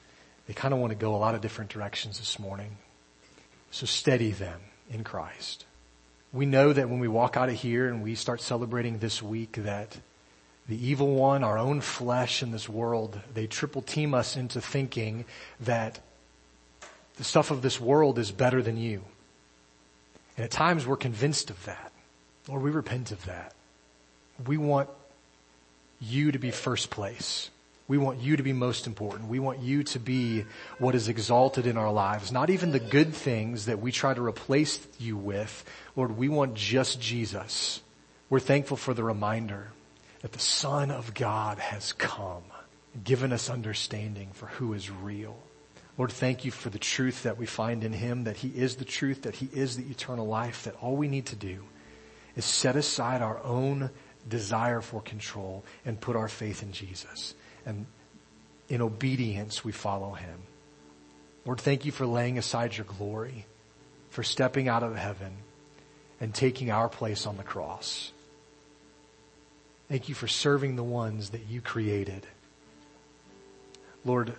they 0.48 0.54
kind 0.54 0.74
of 0.74 0.80
want 0.80 0.92
to 0.92 0.96
go 0.96 1.16
a 1.16 1.18
lot 1.18 1.36
of 1.36 1.42
different 1.42 1.70
directions 1.70 2.20
this 2.20 2.40
morning. 2.40 2.78
So 3.72 3.86
steady 3.86 4.32
them 4.32 4.62
in 4.90 5.04
Christ. 5.04 5.66
We 6.32 6.46
know 6.46 6.74
that 6.74 6.90
when 6.90 7.00
we 7.00 7.08
walk 7.08 7.38
out 7.38 7.50
of 7.50 7.56
here 7.56 7.88
and 7.88 8.04
we 8.04 8.16
start 8.16 8.42
celebrating 8.42 9.00
this 9.00 9.22
week 9.22 9.54
that 9.54 9.98
the 10.68 10.88
evil 10.88 11.16
one, 11.16 11.44
our 11.44 11.58
own 11.58 11.82
flesh 11.82 12.44
in 12.44 12.52
this 12.52 12.70
world, 12.70 13.20
they 13.34 13.48
triple 13.48 13.82
team 13.82 14.14
us 14.14 14.38
into 14.38 14.62
thinking 14.62 15.26
that 15.60 16.00
the 17.18 17.24
stuff 17.24 17.52
of 17.52 17.62
this 17.62 17.82
world 17.82 18.20
is 18.20 18.32
better 18.32 18.62
than 18.62 18.78
you. 18.78 19.04
And 20.38 20.46
at 20.46 20.52
times 20.52 20.86
we're 20.86 20.96
convinced 20.96 21.50
of 21.50 21.66
that. 21.66 21.92
Lord, 22.48 22.64
we 22.64 22.72
repent 22.72 23.12
of 23.12 23.26
that. 23.26 23.54
We 24.48 24.58
want 24.58 24.90
you 26.00 26.32
to 26.32 26.40
be 26.40 26.52
first 26.52 26.90
place. 26.90 27.50
We 27.88 27.98
want 27.98 28.22
you 28.22 28.38
to 28.38 28.44
be 28.44 28.54
most 28.54 28.86
important. 28.86 29.30
We 29.30 29.40
want 29.40 29.60
you 29.60 29.84
to 29.84 30.00
be 30.00 30.46
what 30.78 30.94
is 30.94 31.10
exalted 31.10 31.66
in 31.66 31.76
our 31.76 31.92
lives. 31.92 32.32
Not 32.32 32.52
even 32.52 32.72
the 32.72 32.80
good 32.80 33.14
things 33.16 33.66
that 33.66 33.80
we 33.80 33.92
try 33.92 34.14
to 34.14 34.22
replace 34.24 34.80
you 35.00 35.18
with. 35.18 35.66
Lord, 35.96 36.16
we 36.16 36.30
want 36.30 36.54
just 36.54 37.02
Jesus. 37.02 37.82
We're 38.30 38.40
thankful 38.40 38.78
for 38.78 38.94
the 38.94 39.04
reminder 39.04 39.70
that 40.22 40.34
the 40.34 40.40
Son 40.40 40.92
of 40.92 41.16
God 41.16 41.58
has 41.58 41.94
come, 41.94 42.44
given 43.04 43.34
us 43.34 43.50
understanding 43.50 44.30
for 44.34 44.46
who 44.46 44.74
is 44.74 44.92
real. 44.92 45.38
Lord, 45.98 46.12
thank 46.12 46.46
you 46.46 46.52
for 46.52 46.70
the 46.70 46.80
truth 46.80 47.24
that 47.24 47.38
we 47.38 47.48
find 47.48 47.84
in 47.84 47.94
Him, 47.94 48.26
that 48.26 48.38
He 48.38 48.50
is 48.50 48.76
the 48.76 48.86
truth, 48.86 49.24
that 49.24 49.38
He 49.38 49.50
is 49.52 49.78
the 49.78 49.90
eternal 49.90 50.28
life, 50.28 50.64
that 50.66 50.76
all 50.80 50.96
we 50.96 51.08
need 51.08 51.26
to 51.28 51.36
do 51.36 51.64
is 52.40 52.46
set 52.46 52.78
aside 52.78 53.22
our 53.22 53.44
own 53.44 53.90
desire 54.30 54.80
for 54.80 55.02
control 55.02 55.66
and 55.84 56.00
put 56.00 56.16
our 56.16 56.30
faith 56.30 56.64
in 56.64 56.72
Jesus. 56.72 57.36
And 57.66 57.86
in 58.70 58.82
obedience, 58.82 59.66
we 59.66 59.74
follow 59.74 60.14
him. 60.14 60.40
Lord, 61.46 61.60
thank 61.60 61.84
you 61.84 61.92
for 61.92 62.06
laying 62.06 62.38
aside 62.38 62.78
your 62.78 62.86
glory, 62.86 63.46
for 64.10 64.24
stepping 64.24 64.70
out 64.70 64.84
of 64.84 64.96
heaven 64.96 65.34
and 66.22 66.34
taking 66.34 66.72
our 66.72 66.88
place 66.88 67.26
on 67.26 67.36
the 67.36 67.44
cross. 67.44 68.14
Thank 69.90 70.08
you 70.08 70.16
for 70.16 70.30
serving 70.30 70.78
the 70.78 70.84
ones 70.84 71.32
that 71.32 71.46
you 71.50 71.60
created. 71.60 72.26
Lord, 74.06 74.32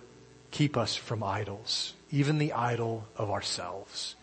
keep 0.49 0.75
us 0.75 0.95
from 0.95 1.21
idols, 1.21 1.93
even 2.09 2.39
the 2.39 2.53
idol 2.53 3.05
of 3.15 3.29
ourselves, 3.29 4.15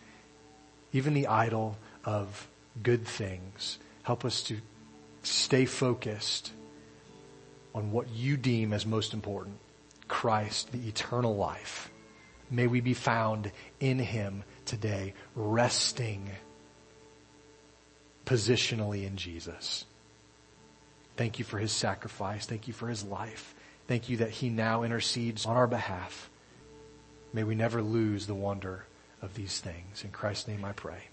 even 0.91 1.13
the 1.13 1.27
idol 1.27 1.77
of 2.03 2.49
good 2.83 3.05
things. 3.05 3.79
Help 4.03 4.25
us 4.25 4.43
to 4.43 4.57
stay 5.23 5.65
focused 5.65 6.51
on 7.75 7.91
what 7.91 8.09
you 8.09 8.37
deem 8.37 8.73
as 8.73 8.85
most 8.85 9.13
important. 9.13 9.57
Christ, 10.07 10.71
the 10.71 10.87
eternal 10.87 11.35
life. 11.35 11.91
May 12.49 12.67
we 12.67 12.81
be 12.81 12.95
found 12.95 13.51
in 13.79 13.99
him 13.99 14.43
today, 14.65 15.13
resting 15.35 16.29
positionally 18.25 19.05
in 19.05 19.17
Jesus. 19.17 19.85
Thank 21.15 21.37
you 21.37 21.45
for 21.45 21.57
his 21.57 21.71
sacrifice. 21.71 22.45
Thank 22.45 22.67
you 22.67 22.73
for 22.73 22.87
his 22.87 23.03
life. 23.03 23.53
Thank 23.87 24.09
you 24.09 24.17
that 24.17 24.31
he 24.31 24.49
now 24.49 24.83
intercedes 24.83 25.45
on 25.45 25.57
our 25.57 25.67
behalf. 25.67 26.29
May 27.33 27.43
we 27.43 27.55
never 27.55 27.81
lose 27.81 28.25
the 28.25 28.35
wonder 28.35 28.85
of 29.21 29.33
these 29.35 29.59
things. 29.59 30.03
In 30.03 30.11
Christ's 30.11 30.47
name 30.47 30.63
I 30.63 30.71
pray. 30.71 31.09